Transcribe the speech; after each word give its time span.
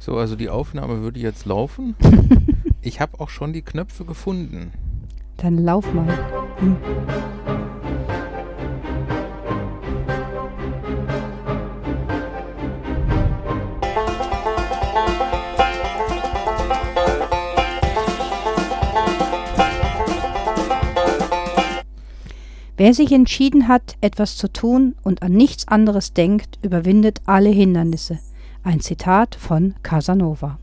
So, 0.00 0.16
also 0.16 0.34
die 0.34 0.48
Aufnahme 0.48 1.02
würde 1.02 1.20
jetzt 1.20 1.44
laufen. 1.44 1.94
ich 2.80 3.02
habe 3.02 3.20
auch 3.20 3.28
schon 3.28 3.52
die 3.52 3.60
Knöpfe 3.60 4.06
gefunden. 4.06 4.72
Dann 5.36 5.58
lauf 5.58 5.92
mal. 5.92 6.08
Hm. 6.58 6.76
Wer 22.78 22.94
sich 22.94 23.12
entschieden 23.12 23.68
hat, 23.68 23.96
etwas 24.00 24.38
zu 24.38 24.50
tun 24.50 24.94
und 25.02 25.22
an 25.22 25.32
nichts 25.32 25.68
anderes 25.68 26.14
denkt, 26.14 26.58
überwindet 26.62 27.20
alle 27.26 27.50
Hindernisse. 27.50 28.18
Ein 28.62 28.80
Zitat 28.80 29.36
von 29.36 29.74
Casanova. 29.82 30.58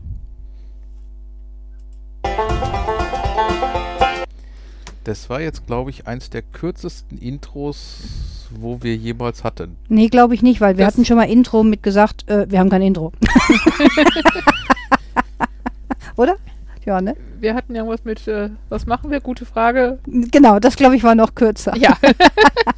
Das 5.02 5.28
war 5.28 5.40
jetzt, 5.40 5.66
glaube 5.66 5.90
ich, 5.90 6.06
eins 6.06 6.30
der 6.30 6.42
kürzesten 6.42 7.18
Intros, 7.18 8.48
wo 8.50 8.82
wir 8.82 8.94
jemals 8.94 9.42
hatten. 9.42 9.76
Nee, 9.88 10.08
glaube 10.08 10.34
ich 10.34 10.42
nicht, 10.42 10.60
weil 10.60 10.76
wir 10.76 10.84
das 10.84 10.94
hatten 10.94 11.06
schon 11.06 11.16
mal 11.16 11.28
Intro 11.28 11.64
mit 11.64 11.82
gesagt, 11.82 12.28
äh, 12.28 12.48
wir 12.48 12.60
haben 12.60 12.70
kein 12.70 12.82
Intro. 12.82 13.12
Oder? 16.16 16.36
Ja, 16.84 17.00
ne? 17.00 17.16
Wir 17.40 17.54
hatten 17.54 17.74
irgendwas 17.74 18.04
mit, 18.04 18.28
äh, 18.28 18.50
was 18.68 18.86
machen 18.86 19.10
wir? 19.10 19.20
Gute 19.20 19.44
Frage. 19.44 19.98
Genau, 20.06 20.60
das 20.60 20.76
glaube 20.76 20.94
ich 20.94 21.02
war 21.02 21.14
noch 21.14 21.34
kürzer. 21.34 21.76
Ja. 21.76 21.96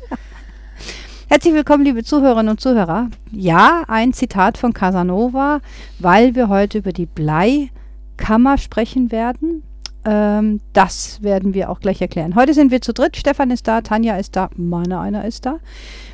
Herzlich 1.33 1.55
willkommen, 1.55 1.85
liebe 1.85 2.03
Zuhörerinnen 2.03 2.51
und 2.51 2.61
Zuhörer. 2.61 3.09
Ja, 3.31 3.85
ein 3.87 4.13
Zitat 4.13 4.59
von 4.59 4.73
Casanova, 4.73 5.61
weil 6.01 6.35
wir 6.35 6.49
heute 6.49 6.79
über 6.79 6.93
die 6.93 7.07
Bleikammer 7.07 8.59
sprechen 8.59 9.13
werden. 9.13 9.63
Ähm, 10.05 10.61
das 10.73 11.23
werden 11.23 11.55
wir 11.55 11.71
auch 11.71 11.79
gleich 11.79 12.03
erklären. 12.03 12.35
Heute 12.35 12.53
sind 12.53 12.73
wir 12.73 12.81
zu 12.81 12.93
dritt. 12.93 13.17
Stefan 13.17 13.53
ist 13.53 13.69
da, 13.69 13.81
Tanja 13.81 14.17
ist 14.17 14.35
da, 14.35 14.51
meiner 14.57 14.99
einer 14.99 15.25
ist 15.25 15.47
da. 15.47 15.61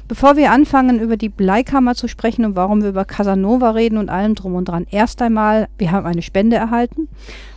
Bevor 0.07 0.37
wir 0.37 0.53
anfangen, 0.53 1.01
über 1.01 1.17
die 1.17 1.31
Bleikammer 1.31 1.95
zu 1.95 2.09
sprechen 2.09 2.45
und 2.45 2.55
warum 2.55 2.83
wir 2.83 2.91
über 2.91 3.07
Casanova 3.07 3.71
reden 3.71 3.97
und 3.97 4.11
allem 4.11 4.35
drum 4.35 4.55
und 4.55 4.67
dran, 4.67 4.87
erst 4.91 5.23
einmal, 5.23 5.69
wir 5.79 5.93
haben 5.93 6.05
eine 6.05 6.21
Spende 6.21 6.57
erhalten 6.57 7.09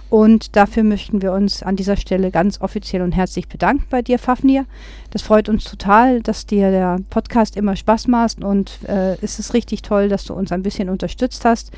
und 0.09 0.55
dafür 0.55 0.83
möchten 0.83 1.21
wir 1.21 1.33
uns 1.33 1.61
an 1.61 1.75
dieser 1.75 1.95
Stelle 1.95 2.31
ganz 2.31 2.61
offiziell 2.61 3.01
und 3.01 3.11
herzlich 3.11 3.47
bedanken 3.47 3.85
bei 3.89 4.01
dir, 4.01 4.17
Fafnir. 4.17 4.65
Das 5.11 5.21
freut 5.21 5.49
uns 5.49 5.63
total, 5.65 6.21
dass 6.21 6.45
dir 6.45 6.71
der 6.71 6.99
Podcast 7.09 7.55
immer 7.55 7.75
Spaß 7.75 8.07
macht 8.07 8.43
und 8.43 8.79
äh, 8.87 9.17
es 9.21 9.39
ist 9.39 9.53
richtig 9.53 9.83
toll, 9.83 10.09
dass 10.09 10.25
du 10.25 10.33
uns 10.33 10.51
ein 10.51 10.63
bisschen 10.63 10.89
unterstützt 10.89 11.45
hast. 11.45 11.71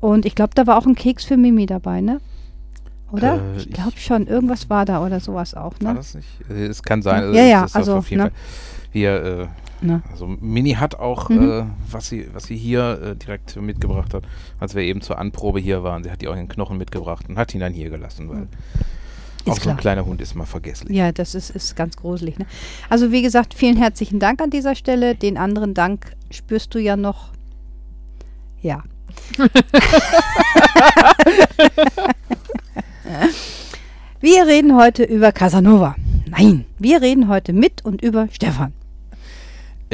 Und 0.00 0.24
ich 0.26 0.34
glaube, 0.34 0.52
da 0.54 0.66
war 0.66 0.78
auch 0.78 0.86
ein 0.86 0.94
Keks 0.94 1.24
für 1.24 1.36
Mimi 1.36 1.66
dabei, 1.66 2.00
ne? 2.00 2.20
Oder? 3.12 3.34
Äh, 3.34 3.58
ich 3.58 3.70
glaube 3.70 3.96
schon, 3.96 4.26
irgendwas 4.26 4.68
war 4.70 4.84
da 4.84 5.04
oder 5.04 5.20
sowas 5.20 5.54
auch, 5.54 5.78
ne? 5.80 5.86
War 5.86 5.94
das 5.94 6.14
nicht? 6.14 6.28
Äh, 6.50 6.66
es 6.66 6.82
kann 6.82 7.02
sein. 7.02 7.34
Ja, 7.34 7.44
ja, 7.44 7.66
also, 7.72 8.02
ne? 8.10 8.32
Wir, 8.94 9.22
äh, 9.22 9.46
Ne? 9.84 10.02
Also 10.10 10.26
Mini 10.26 10.72
hat 10.72 10.94
auch, 10.94 11.28
mhm. 11.28 11.50
äh, 11.50 11.64
was, 11.90 12.08
sie, 12.08 12.26
was 12.32 12.44
sie 12.44 12.56
hier 12.56 13.00
äh, 13.02 13.14
direkt 13.16 13.56
mitgebracht 13.56 14.14
hat, 14.14 14.24
als 14.58 14.74
wir 14.74 14.82
eben 14.82 15.02
zur 15.02 15.18
Anprobe 15.18 15.60
hier 15.60 15.82
waren. 15.82 16.02
Sie 16.02 16.10
hat 16.10 16.22
die 16.22 16.28
auch 16.28 16.34
den 16.34 16.48
Knochen 16.48 16.78
mitgebracht 16.78 17.28
und 17.28 17.36
hat 17.36 17.54
ihn 17.54 17.60
dann 17.60 17.74
hier 17.74 17.90
gelassen, 17.90 18.30
weil 18.30 18.48
ist 19.44 19.50
auch 19.50 19.60
so 19.60 19.68
ein 19.68 19.76
kleiner 19.76 20.06
Hund 20.06 20.22
ist 20.22 20.34
mal 20.34 20.46
vergesslich. 20.46 20.96
Ja, 20.96 21.12
das 21.12 21.34
ist, 21.34 21.50
ist 21.50 21.76
ganz 21.76 21.98
gruselig. 21.98 22.38
Ne? 22.38 22.46
Also 22.88 23.12
wie 23.12 23.20
gesagt, 23.20 23.52
vielen 23.52 23.76
herzlichen 23.76 24.18
Dank 24.18 24.40
an 24.40 24.48
dieser 24.48 24.74
Stelle. 24.74 25.14
Den 25.14 25.36
anderen 25.36 25.74
Dank 25.74 26.16
spürst 26.30 26.74
du 26.74 26.78
ja 26.78 26.96
noch. 26.96 27.30
Ja. 28.62 28.82
wir 34.20 34.46
reden 34.46 34.74
heute 34.76 35.04
über 35.04 35.30
Casanova. 35.30 35.94
Nein, 36.26 36.64
wir 36.78 37.02
reden 37.02 37.28
heute 37.28 37.52
mit 37.52 37.84
und 37.84 38.00
über 38.02 38.28
Stefan. 38.32 38.72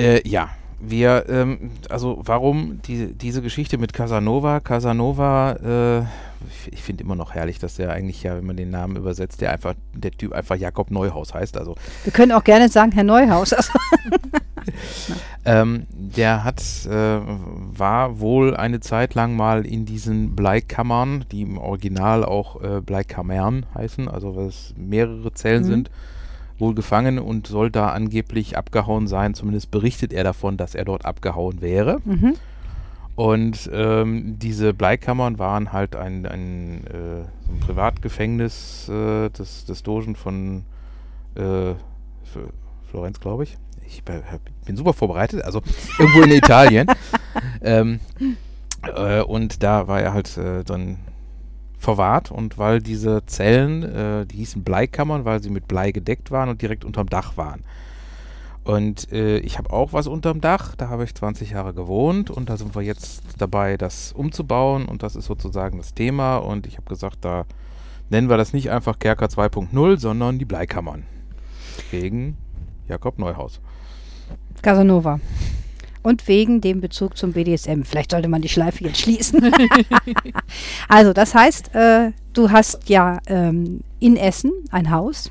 Äh, 0.00 0.28
ja, 0.28 0.50
wir, 0.80 1.26
ähm, 1.28 1.72
also 1.90 2.20
warum 2.22 2.80
die, 2.82 3.12
diese 3.12 3.42
Geschichte 3.42 3.76
mit 3.76 3.92
Casanova? 3.92 4.60
Casanova, 4.60 5.52
äh, 5.52 6.00
ich, 6.48 6.72
ich 6.72 6.82
finde 6.82 7.04
immer 7.04 7.16
noch 7.16 7.34
herrlich, 7.34 7.58
dass 7.58 7.74
der 7.74 7.90
eigentlich 7.90 8.22
ja, 8.22 8.36
wenn 8.36 8.46
man 8.46 8.56
den 8.56 8.70
Namen 8.70 8.96
übersetzt, 8.96 9.42
der 9.42 9.52
einfach, 9.52 9.74
der 9.92 10.10
Typ 10.12 10.32
einfach 10.32 10.56
Jakob 10.56 10.90
Neuhaus 10.90 11.34
heißt. 11.34 11.58
Also 11.58 11.76
wir 12.04 12.12
können 12.12 12.32
auch 12.32 12.44
gerne 12.44 12.70
sagen 12.70 12.92
Herr 12.92 13.04
Neuhaus. 13.04 13.52
Also 13.52 13.72
ähm, 15.44 15.86
der 15.90 16.44
hat, 16.44 16.62
äh, 16.86 16.90
war 17.20 18.18
wohl 18.18 18.56
eine 18.56 18.80
Zeit 18.80 19.14
lang 19.14 19.36
mal 19.36 19.66
in 19.66 19.84
diesen 19.84 20.34
Bleikammern, 20.34 21.26
die 21.30 21.42
im 21.42 21.58
Original 21.58 22.24
auch 22.24 22.62
äh, 22.62 22.80
Bleikammern 22.80 23.66
heißen, 23.74 24.08
also 24.08 24.34
was 24.34 24.72
mehrere 24.78 25.32
Zellen 25.34 25.64
mhm. 25.64 25.68
sind 25.68 25.90
wohl 26.60 26.74
gefangen 26.74 27.18
und 27.18 27.46
soll 27.46 27.70
da 27.70 27.90
angeblich 27.90 28.56
abgehauen 28.56 29.06
sein. 29.06 29.34
Zumindest 29.34 29.70
berichtet 29.70 30.12
er 30.12 30.24
davon, 30.24 30.56
dass 30.56 30.74
er 30.74 30.84
dort 30.84 31.04
abgehauen 31.04 31.60
wäre. 31.60 31.98
Mhm. 32.04 32.34
Und 33.16 33.68
ähm, 33.72 34.38
diese 34.38 34.72
Bleikammern 34.72 35.38
waren 35.38 35.72
halt 35.72 35.96
ein, 35.96 36.24
ein, 36.26 36.86
äh, 36.86 37.50
ein 37.50 37.60
Privatgefängnis 37.60 38.88
äh, 38.88 39.28
des, 39.30 39.66
des 39.66 39.82
Dogen 39.82 40.16
von 40.16 40.64
äh, 41.34 41.74
Florenz, 42.90 43.20
glaube 43.20 43.44
ich. 43.44 43.58
Ich 43.86 44.04
bin 44.04 44.76
super 44.76 44.92
vorbereitet, 44.92 45.42
also 45.42 45.60
irgendwo 45.98 46.22
in 46.22 46.30
Italien. 46.30 46.86
ähm, 47.62 48.00
äh, 48.82 49.20
und 49.20 49.62
da 49.62 49.88
war 49.88 50.00
er 50.00 50.14
halt 50.14 50.36
äh, 50.38 50.62
dann 50.64 50.98
verwahrt 51.80 52.30
und 52.30 52.58
weil 52.58 52.80
diese 52.80 53.24
Zellen, 53.26 53.82
äh, 53.82 54.26
die 54.26 54.36
hießen 54.36 54.62
Bleikammern, 54.62 55.24
weil 55.24 55.42
sie 55.42 55.50
mit 55.50 55.66
Blei 55.66 55.90
gedeckt 55.92 56.30
waren 56.30 56.48
und 56.48 56.62
direkt 56.62 56.84
unterm 56.84 57.08
Dach 57.08 57.36
waren. 57.36 57.64
Und 58.62 59.10
äh, 59.10 59.38
ich 59.38 59.56
habe 59.56 59.72
auch 59.72 59.94
was 59.94 60.06
unterm 60.06 60.42
Dach, 60.42 60.76
da 60.76 60.90
habe 60.90 61.04
ich 61.04 61.14
20 61.14 61.50
Jahre 61.50 61.72
gewohnt 61.72 62.30
und 62.30 62.50
da 62.50 62.58
sind 62.58 62.74
wir 62.74 62.82
jetzt 62.82 63.22
dabei, 63.38 63.78
das 63.78 64.12
umzubauen 64.12 64.84
und 64.84 65.02
das 65.02 65.16
ist 65.16 65.24
sozusagen 65.24 65.78
das 65.78 65.94
Thema 65.94 66.36
und 66.36 66.66
ich 66.66 66.76
habe 66.76 66.88
gesagt, 66.88 67.24
da 67.24 67.46
nennen 68.10 68.28
wir 68.28 68.36
das 68.36 68.52
nicht 68.52 68.70
einfach 68.70 68.98
Kerker 68.98 69.26
2.0, 69.26 69.98
sondern 69.98 70.38
die 70.38 70.44
Bleikammern. 70.44 71.04
Wegen 71.90 72.36
Jakob 72.86 73.18
Neuhaus. 73.18 73.60
Casanova 74.60 75.18
und 76.02 76.26
wegen 76.28 76.60
dem 76.60 76.80
Bezug 76.80 77.16
zum 77.16 77.32
BDSM. 77.32 77.82
Vielleicht 77.82 78.12
sollte 78.12 78.28
man 78.28 78.42
die 78.42 78.48
Schleife 78.48 78.84
jetzt 78.84 79.00
schließen. 79.00 79.52
also, 80.88 81.12
das 81.12 81.34
heißt, 81.34 81.74
äh, 81.74 82.12
du 82.32 82.50
hast 82.50 82.88
ja 82.88 83.18
ähm, 83.26 83.80
in 83.98 84.16
Essen 84.16 84.52
ein 84.70 84.90
Haus, 84.90 85.30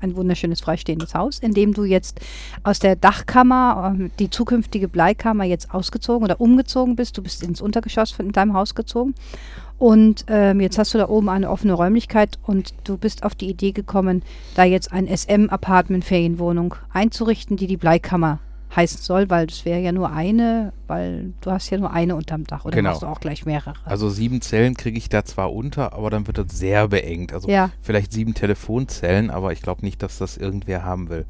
ein 0.00 0.16
wunderschönes 0.16 0.60
freistehendes 0.60 1.14
Haus, 1.14 1.38
in 1.38 1.52
dem 1.52 1.74
du 1.74 1.84
jetzt 1.84 2.20
aus 2.62 2.78
der 2.78 2.96
Dachkammer, 2.96 3.96
äh, 3.98 4.08
die 4.18 4.30
zukünftige 4.30 4.88
Bleikammer, 4.88 5.44
jetzt 5.44 5.72
ausgezogen 5.72 6.24
oder 6.24 6.40
umgezogen 6.40 6.96
bist. 6.96 7.16
Du 7.16 7.22
bist 7.22 7.42
ins 7.42 7.60
Untergeschoss 7.60 8.10
von 8.10 8.32
deinem 8.32 8.54
Haus 8.54 8.74
gezogen. 8.74 9.14
Und 9.78 10.26
ähm, 10.28 10.60
jetzt 10.60 10.76
hast 10.76 10.92
du 10.92 10.98
da 10.98 11.08
oben 11.08 11.30
eine 11.30 11.48
offene 11.48 11.72
Räumlichkeit 11.72 12.38
und 12.42 12.74
du 12.84 12.98
bist 12.98 13.22
auf 13.22 13.34
die 13.34 13.48
Idee 13.48 13.72
gekommen, 13.72 14.22
da 14.54 14.64
jetzt 14.64 14.92
ein 14.92 15.08
SM-Apartment-Ferienwohnung 15.08 16.74
einzurichten, 16.92 17.56
die 17.56 17.66
die 17.66 17.78
Bleikammer 17.78 18.40
heißen 18.74 19.00
soll, 19.00 19.28
weil 19.30 19.46
das 19.46 19.64
wäre 19.64 19.80
ja 19.80 19.92
nur 19.92 20.10
eine, 20.10 20.72
weil 20.86 21.32
du 21.40 21.50
hast 21.50 21.70
ja 21.70 21.78
nur 21.78 21.92
eine 21.92 22.14
unterm 22.14 22.44
Dach 22.44 22.64
oder 22.64 22.76
genau. 22.76 22.90
hast 22.90 23.02
du 23.02 23.06
auch 23.06 23.20
gleich 23.20 23.44
mehrere. 23.44 23.74
Also 23.84 24.10
sieben 24.10 24.40
Zellen 24.40 24.76
kriege 24.76 24.96
ich 24.96 25.08
da 25.08 25.24
zwar 25.24 25.52
unter, 25.52 25.92
aber 25.92 26.10
dann 26.10 26.26
wird 26.26 26.38
das 26.38 26.46
sehr 26.50 26.88
beengt. 26.88 27.32
Also 27.32 27.48
ja. 27.48 27.70
vielleicht 27.82 28.12
sieben 28.12 28.34
Telefonzellen, 28.34 29.30
aber 29.30 29.52
ich 29.52 29.62
glaube 29.62 29.84
nicht, 29.84 30.02
dass 30.02 30.18
das 30.18 30.36
irgendwer 30.36 30.84
haben 30.84 31.08
will. 31.08 31.24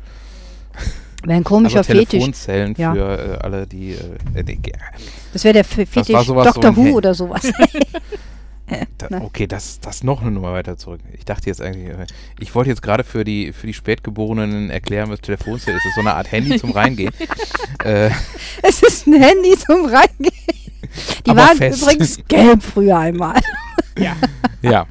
Wäre 1.25 1.37
ein 1.37 1.45
komischer 1.45 1.79
also 1.79 1.93
Telefonzellen 1.93 2.75
Fetisch. 2.75 2.93
für 2.93 3.35
äh, 3.35 3.39
alle, 3.39 3.67
die. 3.67 3.93
Äh, 4.35 4.41
äh 4.41 4.57
das 5.33 5.45
wäre 5.45 5.55
der 5.55 5.65
Fetisch 5.65 6.07
Dr. 6.07 6.45
So 6.55 6.77
Who 6.77 6.97
oder 6.97 7.15
sowas. 7.15 7.43
Da, 8.99 9.23
okay, 9.23 9.47
das, 9.47 9.81
das 9.81 10.05
noch 10.05 10.21
eine 10.21 10.31
Nummer 10.31 10.53
weiter 10.53 10.77
zurück. 10.77 11.01
Ich 11.13 11.25
dachte 11.25 11.47
jetzt 11.47 11.61
eigentlich, 11.61 11.89
äh, 11.89 12.07
ich 12.39 12.55
wollte 12.55 12.71
jetzt 12.71 12.83
gerade 12.83 13.03
für 13.03 13.25
die, 13.25 13.53
für 13.53 13.67
die 13.67 13.75
Spätgeborenen 13.75 14.71
erklären, 14.71 15.11
was 15.11 15.21
Telefonzelle 15.21 15.77
ist. 15.77 15.85
Das 15.85 15.91
ist 15.91 15.95
so 15.95 16.01
eine 16.03 16.15
Art 16.15 16.31
Handy 16.31 16.59
zum 16.59 16.71
Reingehen. 16.73 17.13
äh, 17.85 18.11
es 18.63 18.83
ist 18.83 19.07
ein 19.07 19.21
Handy 19.21 19.57
zum 19.57 19.87
Reingehen. 19.87 20.35
Die 21.27 21.37
waren 21.37 21.57
fest. 21.57 21.83
übrigens 21.83 22.21
gelb 22.29 22.63
früher 22.63 22.99
einmal. 22.99 23.41
ja. 23.97 24.17
Ja. 24.63 24.87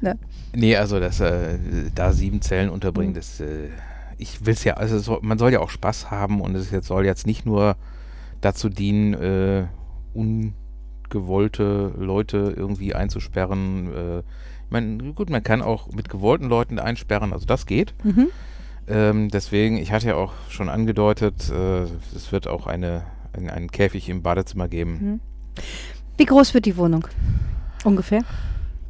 ne. 0.00 0.18
Nee, 0.54 0.76
also 0.76 1.00
das, 1.00 1.20
äh, 1.20 1.58
da 1.94 2.12
sieben 2.12 2.42
Zellen 2.42 2.68
unterbringen, 2.68 3.12
mhm. 3.12 3.16
das, 3.16 3.40
äh, 3.40 3.70
ich 4.18 4.44
will 4.44 4.52
es 4.54 4.64
ja, 4.64 4.74
also 4.74 4.98
soll, 4.98 5.20
man 5.22 5.38
soll 5.38 5.52
ja 5.52 5.60
auch 5.60 5.70
Spaß 5.70 6.10
haben 6.10 6.40
und 6.40 6.54
es 6.54 6.70
jetzt, 6.70 6.88
soll 6.88 7.06
jetzt 7.06 7.26
nicht 7.26 7.46
nur 7.46 7.76
dazu 8.42 8.68
dienen, 8.68 9.14
äh, 9.14 9.66
un 10.14 10.54
gewollte 11.12 11.92
Leute 11.96 12.52
irgendwie 12.56 12.94
einzusperren. 12.94 13.94
Äh, 13.94 14.18
ich 14.18 14.70
meine, 14.70 15.12
gut, 15.12 15.30
man 15.30 15.44
kann 15.44 15.62
auch 15.62 15.92
mit 15.92 16.08
gewollten 16.08 16.46
Leuten 16.46 16.80
einsperren, 16.80 17.32
also 17.32 17.46
das 17.46 17.66
geht. 17.66 17.94
Mhm. 18.02 18.28
Ähm, 18.88 19.28
deswegen, 19.28 19.76
ich 19.76 19.92
hatte 19.92 20.08
ja 20.08 20.14
auch 20.16 20.32
schon 20.48 20.68
angedeutet, 20.68 21.48
äh, 21.50 21.82
es 22.16 22.32
wird 22.32 22.48
auch 22.48 22.66
eine, 22.66 23.04
ein, 23.32 23.48
einen 23.48 23.70
Käfig 23.70 24.08
im 24.08 24.22
Badezimmer 24.22 24.66
geben. 24.66 24.92
Mhm. 25.00 25.20
Wie 26.16 26.24
groß 26.24 26.54
wird 26.54 26.66
die 26.66 26.76
Wohnung? 26.76 27.06
Ungefähr? 27.84 28.22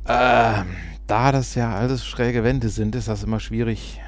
Ähm, 0.06 0.66
da 1.06 1.32
das 1.32 1.54
ja 1.54 1.74
alles 1.74 2.06
schräge 2.06 2.44
Wände 2.44 2.68
sind, 2.68 2.94
ist 2.94 3.08
das 3.08 3.22
immer 3.22 3.40
schwierig 3.40 4.00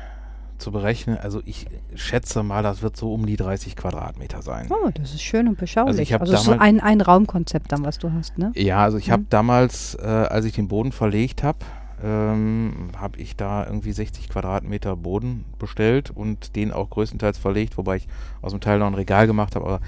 zu 0.59 0.71
berechnen. 0.73 1.19
Also 1.19 1.41
ich 1.45 1.67
schätze 1.95 2.43
mal, 2.43 2.63
das 2.63 2.83
wird 2.83 2.97
so 2.97 3.13
um 3.13 3.27
die 3.27 3.37
30 3.37 3.77
Quadratmeter 3.77 4.43
sein. 4.43 4.69
Oh, 4.71 4.91
das 4.95 5.13
ist 5.15 5.23
schön 5.23 5.49
und 5.49 5.59
beschaulich. 5.59 5.89
Also 5.91 6.03
ich 6.03 6.21
also 6.21 6.37
so 6.37 6.51
damals- 6.53 6.63
ein, 6.63 6.81
ein 6.81 7.01
Raumkonzept 7.01 7.73
dann, 7.73 7.85
was 7.85 7.99
du 7.99 8.13
hast, 8.13 8.39
ne? 8.39 8.53
Ja, 8.55 8.83
also 8.83 8.97
ich 8.99 9.11
habe 9.11 9.23
Mhm. 9.23 9.29
damals, 9.31 9.95
äh, 9.97 10.03
als 10.07 10.45
ich 10.45 10.55
den 10.55 10.69
Boden 10.69 10.93
verlegt 10.93 11.43
habe, 11.43 11.59
ähm, 12.03 12.91
habe 12.97 13.19
ich 13.19 13.37
da 13.37 13.65
irgendwie 13.67 13.93
60 13.93 14.29
Quadratmeter 14.29 14.97
Boden 14.97 15.45
bestellt 15.59 16.11
und 16.11 16.55
den 16.57 16.73
auch 16.73 16.91
größtenteils 16.91 17.39
verlegt, 17.39 17.79
wobei 17.79 17.97
ich 17.97 18.09
aus 18.43 18.53
dem 18.53 18.61
Teil 18.61 18.79
noch 18.79 18.87
ein 18.89 18.95
Regal 18.95 19.27
gemacht 19.27 19.55
habe, 19.57 19.65
aber 19.67 19.81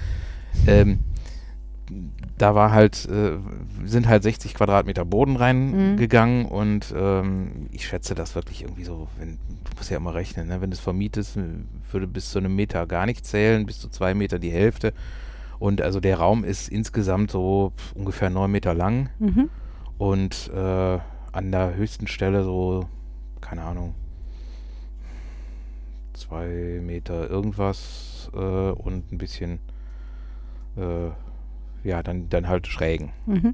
ähm, 0.67 0.99
da 2.37 2.53
war 2.55 2.71
halt, 2.71 3.07
äh, 3.09 3.37
sind 3.85 4.07
halt 4.07 4.23
60 4.23 4.53
Quadratmeter 4.53 5.05
Boden 5.05 5.35
reingegangen 5.37 6.45
und 6.45 6.93
ähm, 6.95 7.67
ich 7.71 7.87
schätze 7.87 8.13
das 8.15 8.35
wirklich 8.35 8.63
irgendwie 8.63 8.83
so, 8.83 9.07
wenn, 9.17 9.37
du 9.63 9.71
musst 9.77 9.89
ja 9.89 9.97
immer 9.97 10.13
rechnen, 10.13 10.47
ne? 10.47 10.61
wenn 10.61 10.69
du 10.69 10.75
es 10.75 10.79
vermietest, 10.79 11.37
würde 11.91 12.07
bis 12.07 12.29
zu 12.31 12.39
einem 12.39 12.55
Meter 12.55 12.85
gar 12.85 13.05
nicht 13.05 13.25
zählen, 13.25 13.65
bis 13.65 13.79
zu 13.79 13.89
zwei 13.89 14.13
Meter 14.13 14.37
die 14.39 14.51
Hälfte. 14.51 14.93
Und 15.59 15.81
also 15.81 15.99
der 15.99 16.17
Raum 16.19 16.43
ist 16.43 16.69
insgesamt 16.69 17.31
so 17.31 17.73
ungefähr 17.95 18.29
neun 18.29 18.51
Meter 18.51 18.73
lang 18.75 19.09
Mhm. 19.17 19.49
und 19.97 20.51
äh, 20.53 20.99
an 21.31 21.51
der 21.51 21.75
höchsten 21.75 22.05
Stelle 22.07 22.43
so, 22.43 22.87
keine 23.41 23.63
Ahnung, 23.63 23.95
zwei 26.13 26.79
Meter 26.83 27.29
irgendwas 27.29 28.29
äh, 28.33 28.37
und 28.37 29.11
ein 29.11 29.17
bisschen, 29.17 29.59
äh, 30.75 31.09
ja, 31.83 32.03
dann, 32.03 32.29
dann 32.29 32.47
halt 32.47 32.67
schrägen. 32.67 33.11
Mhm. 33.25 33.53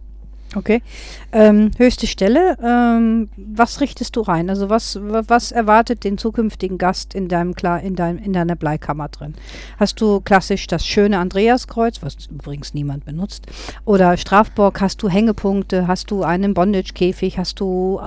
Okay. 0.55 0.83
Ähm, 1.31 1.71
höchste 1.79 2.05
Stelle, 2.05 2.55
ähm, 2.63 3.29
was 3.37 3.81
richtest 3.81 4.15
du 4.15 4.21
rein? 4.21 4.51
Also 4.51 4.69
was, 4.69 4.99
wa- 5.01 5.23
was 5.27 5.51
erwartet 5.51 6.03
den 6.03 6.19
zukünftigen 6.19 6.77
Gast 6.77 7.15
in 7.15 7.27
deinem 7.27 7.55
Kla 7.55 7.77
in 7.77 7.95
deinem 7.95 8.19
in 8.19 8.33
deiner 8.33 8.55
Bleikammer 8.55 9.07
drin? 9.07 9.33
Hast 9.79 9.99
du 9.99 10.21
klassisch 10.21 10.67
das 10.67 10.85
schöne 10.85 11.17
Andreaskreuz, 11.17 12.03
was 12.03 12.27
übrigens 12.27 12.75
niemand 12.75 13.03
benutzt, 13.03 13.47
oder 13.83 14.15
Strafbock, 14.15 14.79
hast 14.79 15.01
du 15.01 15.09
Hängepunkte, 15.09 15.87
hast 15.87 16.11
du 16.11 16.21
einen 16.23 16.53
Bondage-Käfig, 16.53 17.39
hast 17.39 17.59
du 17.59 17.99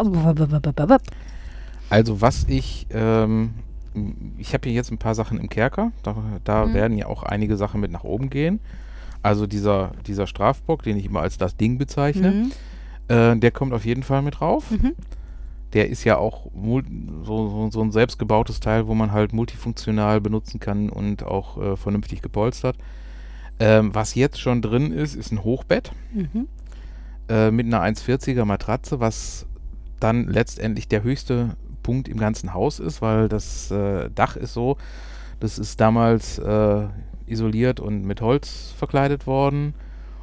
Also 1.91 2.21
was 2.21 2.45
ich, 2.49 2.87
ähm, 2.91 3.55
ich 4.39 4.55
habe 4.55 4.69
hier 4.69 4.77
jetzt 4.77 4.93
ein 4.93 4.99
paar 4.99 5.17
Sachen 5.17 5.41
im 5.41 5.49
Kerker, 5.49 5.91
da, 6.05 6.15
da 6.45 6.67
Mhm. 6.67 6.75
werden 6.75 6.99
ja 6.99 7.07
auch 7.07 7.25
einige 7.25 7.57
Sachen 7.57 7.81
mit 7.81 7.91
nach 7.91 8.05
oben 8.05 8.31
gehen. 8.31 8.61
Also 9.27 9.47
dieser, 9.47 9.91
dieser 10.07 10.27
Strafbock, 10.29 10.83
den 10.85 10.97
ich 10.97 11.07
immer 11.07 11.21
als 11.21 11.37
das 11.37 11.57
Ding 11.57 11.79
bezeichne, 11.79 12.31
Mhm. 12.31 12.53
äh, 13.09 13.37
der 13.37 13.51
kommt 13.51 13.73
auf 13.73 13.85
jeden 13.85 14.03
Fall 14.05 14.23
mit 14.23 14.39
drauf. 14.41 14.71
Mhm. 14.71 14.93
Der 15.73 15.89
ist 15.91 16.05
ja 16.05 16.17
auch 16.17 16.47
so, 16.65 16.81
so, 17.25 17.69
so 17.73 17.83
ein 17.83 17.91
selbstgebautes 17.91 18.61
Teil, 18.61 18.87
wo 18.87 18.95
man 18.95 19.11
halt 19.11 19.33
multifunktional 19.33 20.21
benutzen 20.21 20.61
kann 20.61 20.89
und 20.91 21.25
auch 21.25 21.61
äh, 21.61 21.77
vernünftig 21.77 22.23
gepolstert. 22.23 22.77
Ähm, 23.59 23.93
was 23.95 24.15
jetzt 24.15 24.39
schon 24.41 24.63
drin 24.63 24.93
ist, 24.93 25.17
ist 25.17 25.33
ein 25.33 25.43
Hochbett 25.43 25.91
Mhm. 26.15 26.47
äh, 27.29 27.51
mit 27.51 27.67
einer 27.67 27.83
1,40er 27.83 28.45
Matratze, 28.45 29.01
was 29.01 29.47
dann 29.99 30.29
letztendlich 30.29 30.87
der 30.89 31.03
höchste 31.03 31.57
Punkt 31.83 32.07
im 32.07 32.19
ganzen 32.19 32.55
Haus 32.55 32.79
ist, 32.79 33.03
weil 33.03 33.29
das 33.29 33.71
äh, 33.73 34.09
Dach 34.15 34.37
ist 34.37 34.53
so, 34.55 34.77
das 35.41 35.59
ist 35.59 35.81
damals 35.81 36.39
äh, 36.39 36.87
isoliert 37.27 37.81
und 37.81 38.05
mit 38.05 38.21
Holz 38.21 38.75
verkleidet 38.77 39.27
worden. 39.27 39.75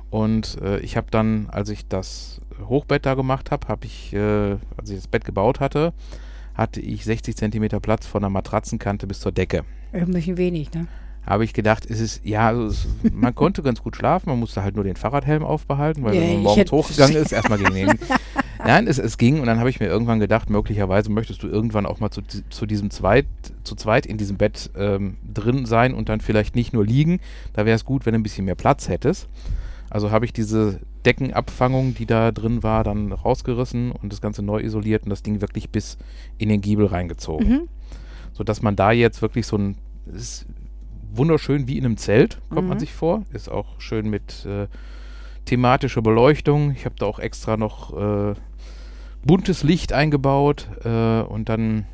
Und 0.10 0.62
äh, 0.62 0.80
ich 0.80 0.96
habe 0.96 1.08
dann, 1.10 1.48
als 1.50 1.70
ich 1.70 1.88
das 1.88 2.40
Hochbett 2.68 3.06
da 3.06 3.16
gemacht 3.16 3.52
habe, 3.52 3.68
habe 3.68 3.86
ich, 3.86 4.14
äh, 4.14 4.58
als 4.78 4.90
ich 4.90 4.98
das 4.98 5.08
Bett 5.08 5.26
gebaut 5.26 5.60
hatte, 5.60 5.94
hatte 6.54 6.80
ich 6.82 7.04
60 7.04 7.36
Zentimeter 7.36 7.80
Platz 7.80 8.06
von 8.06 8.22
der 8.22 8.30
Matratzenkante 8.30 9.08
bis 9.08 9.20
zur 9.20 9.32
Decke. 9.32 9.64
Ein 9.92 10.12
bisschen 10.12 10.38
wenig, 10.38 10.72
ne? 10.74 10.88
Habe 11.26 11.46
ich 11.46 11.54
gedacht, 11.54 11.90
es 11.90 12.00
ist, 12.00 12.26
ja, 12.26 12.50
also 12.50 12.66
es, 12.68 12.88
man 13.12 13.34
konnte 13.34 13.64
ganz 13.64 13.82
gut 13.82 13.96
schlafen, 13.96 14.30
man 14.30 14.40
musste 14.40 14.62
halt 14.62 14.76
nur 14.76 14.84
den 14.84 14.98
Fahrradhelm 14.98 15.44
aufbehalten, 15.44 16.04
weil 16.04 16.16
Ja, 16.16 16.22
wenn 16.22 16.34
man 16.34 16.44
morgens 16.44 16.72
hochgegangen 16.72 17.16
ist, 17.16 17.32
erstmal 17.32 17.58
gegen 17.58 17.74
den. 17.74 17.88
Nein, 18.66 18.88
es, 18.88 18.98
es 18.98 19.18
ging 19.18 19.40
und 19.40 19.48
dann 19.48 19.60
habe 19.60 19.70
ich 19.70 19.80
mir 19.80 19.88
irgendwann 19.88 20.20
gedacht, 20.20 20.50
möglicherweise 20.50 21.12
möchtest 21.12 21.44
du 21.44 21.48
irgendwann 21.48 21.86
auch 21.86 22.00
mal 22.00 22.12
zu, 22.12 22.22
zu 22.50 22.66
diesem 22.66 22.90
zweit, 22.92 23.26
zu 23.64 23.76
zweit 23.76 24.06
in 24.06 24.18
diesem 24.18 24.38
Bett 24.38 24.70
ähm, 24.78 25.18
drin 25.34 25.66
sein 25.66 25.94
und 25.94 26.10
dann 26.10 26.22
vielleicht 26.22 26.56
nicht 26.56 26.74
nur 26.74 26.86
liegen. 26.86 27.20
Da 27.54 27.66
wäre 27.66 27.76
es 27.76 27.86
gut, 27.86 28.06
wenn 28.06 28.14
du 28.14 28.20
ein 28.20 28.24
bisschen 28.24 28.46
mehr 28.46 28.56
Platz 28.56 28.88
hättest. 28.88 29.28
Also 29.90 30.12
habe 30.12 30.26
ich 30.26 30.34
diese 30.34 30.80
Deckenabfangung, 31.06 31.94
die 31.96 32.06
da 32.06 32.32
drin 32.32 32.64
war, 32.64 32.84
dann 32.84 33.12
rausgerissen 33.12 33.92
und 33.92 34.12
das 34.14 34.22
Ganze 34.22 34.42
neu 34.42 34.60
isoliert 34.62 35.04
und 35.04 35.10
das 35.10 35.22
Ding 35.24 35.42
wirklich 35.42 35.70
bis 35.70 35.98
in 36.38 36.50
den 36.50 36.62
Giebel 36.62 36.86
reingezogen 36.88 37.48
Mhm. 37.48 37.62
sodass 38.32 38.62
man 38.62 38.76
da 38.76 38.92
jetzt 38.92 39.22
wirklich 39.22 39.46
so 39.46 39.58
ein 39.58 39.78
es 40.08 40.22
ist 40.22 40.46
wunderschön 41.14 41.68
wie 41.68 41.78
in 41.78 41.86
einem 41.86 41.98
Zelt, 41.98 42.40
kommt 42.50 42.68
man 42.68 42.78
Mhm. 42.78 42.80
sich 42.82 42.94
vor. 42.94 43.24
Ist 43.32 43.50
auch 43.50 43.80
schön 43.80 44.10
mit 44.10 44.46
äh, 44.46 44.68
thematischer 45.46 46.02
Beleuchtung. 46.02 46.72
Ich 46.72 46.86
habe 46.86 46.96
da 46.98 47.06
auch 47.06 47.20
extra 47.20 47.56
noch 47.58 47.94
äh, 47.96 48.34
buntes 49.26 49.64
Licht 49.64 49.94
eingebaut 49.94 50.68
äh, 50.84 51.22
und 51.22 51.50
dann 51.50 51.86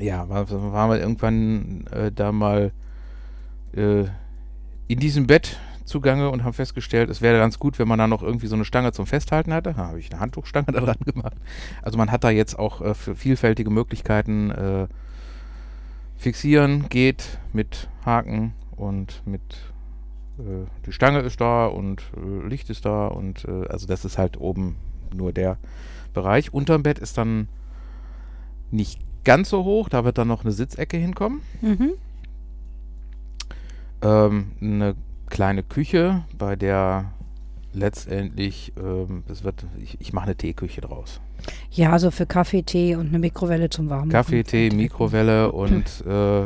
ja, 0.00 0.28
war, 0.28 0.50
waren 0.50 0.90
wir 0.90 1.00
irgendwann 1.00 1.86
äh, 1.90 2.12
da 2.12 2.32
mal 2.32 2.72
äh, 3.74 4.04
in 4.88 4.98
diesem 4.98 5.26
Bett 5.26 5.58
zugange 5.84 6.30
und 6.30 6.44
haben 6.44 6.52
festgestellt, 6.52 7.10
es 7.10 7.22
wäre 7.22 7.38
ganz 7.38 7.58
gut, 7.58 7.78
wenn 7.78 7.88
man 7.88 7.98
da 7.98 8.06
noch 8.06 8.22
irgendwie 8.22 8.48
so 8.48 8.56
eine 8.56 8.64
Stange 8.64 8.92
zum 8.92 9.06
Festhalten 9.06 9.52
hatte. 9.52 9.74
Da 9.74 9.88
habe 9.88 10.00
ich 10.00 10.10
eine 10.10 10.20
Handtuchstange 10.20 10.66
da 10.72 10.80
dran 10.80 10.96
gemacht. 11.04 11.36
Also 11.82 11.96
man 11.96 12.10
hat 12.10 12.24
da 12.24 12.30
jetzt 12.30 12.58
auch 12.58 12.80
äh, 12.82 12.94
vielfältige 12.94 13.70
Möglichkeiten 13.70 14.50
äh, 14.50 14.86
fixieren 16.16 16.88
geht 16.88 17.38
mit 17.52 17.88
Haken 18.04 18.54
und 18.74 19.22
mit 19.26 19.42
äh, 20.38 20.66
die 20.86 20.92
Stange 20.92 21.20
ist 21.20 21.40
da 21.40 21.66
und 21.66 22.02
Licht 22.46 22.70
ist 22.70 22.84
da 22.84 23.06
und 23.06 23.46
also 23.46 23.86
das 23.86 24.04
ist 24.04 24.18
halt 24.18 24.38
oben 24.38 24.76
nur 25.14 25.32
der 25.32 25.58
Bereich. 26.14 26.52
Unterm 26.52 26.82
Bett 26.82 26.98
ist 26.98 27.18
dann 27.18 27.48
nicht 28.70 29.00
ganz 29.24 29.50
so 29.50 29.64
hoch, 29.64 29.88
da 29.88 30.04
wird 30.04 30.18
dann 30.18 30.28
noch 30.28 30.42
eine 30.44 30.52
Sitzecke 30.52 30.96
hinkommen. 30.96 31.40
Mhm. 31.60 31.92
Ähm, 34.02 34.52
eine 34.60 34.94
kleine 35.28 35.62
Küche, 35.62 36.24
bei 36.36 36.56
der 36.56 37.12
letztendlich, 37.72 38.72
ähm, 38.82 39.22
es 39.28 39.44
wird, 39.44 39.66
ich, 39.78 40.00
ich 40.00 40.12
mache 40.12 40.26
eine 40.26 40.36
Teeküche 40.36 40.80
draus. 40.80 41.20
Ja, 41.70 41.92
also 41.92 42.10
für 42.10 42.24
Kaffee, 42.26 42.62
Tee 42.62 42.96
und 42.96 43.08
eine 43.08 43.18
Mikrowelle 43.18 43.68
zum 43.68 43.90
Warmen. 43.90 44.10
Kaffee, 44.10 44.42
Tee, 44.42 44.70
Mikrowelle 44.70 45.52
und 45.52 46.04
äh, 46.06 46.44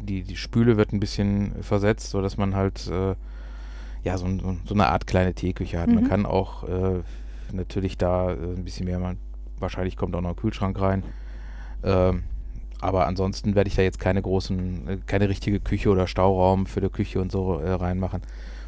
die, 0.00 0.22
die 0.22 0.36
Spüle 0.36 0.76
wird 0.76 0.92
ein 0.92 1.00
bisschen 1.00 1.52
versetzt, 1.62 2.10
sodass 2.10 2.36
man 2.38 2.54
halt 2.54 2.88
äh, 2.88 3.14
ja 4.02 4.16
so, 4.16 4.26
so, 4.64 4.74
eine 4.74 4.88
Art 4.88 5.06
kleine 5.06 5.34
Teeküche 5.34 5.78
hat. 5.78 5.88
Man 5.88 6.04
Mhm. 6.04 6.08
kann 6.08 6.26
auch 6.26 6.64
äh, 6.64 7.02
natürlich 7.52 7.98
da 7.98 8.32
äh, 8.32 8.34
ein 8.34 8.64
bisschen 8.64 8.86
mehr, 8.86 9.16
wahrscheinlich 9.58 9.96
kommt 9.96 10.14
auch 10.14 10.20
noch 10.20 10.30
ein 10.30 10.36
Kühlschrank 10.36 10.80
rein. 10.80 11.02
Ähm, 11.82 12.24
aber 12.80 13.06
ansonsten 13.06 13.54
werde 13.54 13.68
ich 13.68 13.76
da 13.76 13.82
jetzt 13.82 14.00
keine 14.00 14.22
großen, 14.22 14.88
äh, 14.88 14.98
keine 15.06 15.28
richtige 15.28 15.60
Küche 15.60 15.90
oder 15.90 16.06
Stauraum 16.06 16.66
für 16.66 16.80
die 16.80 16.88
Küche 16.88 17.20
und 17.20 17.30
so 17.30 17.58
äh, 17.58 17.72
reinmachen. 17.72 18.22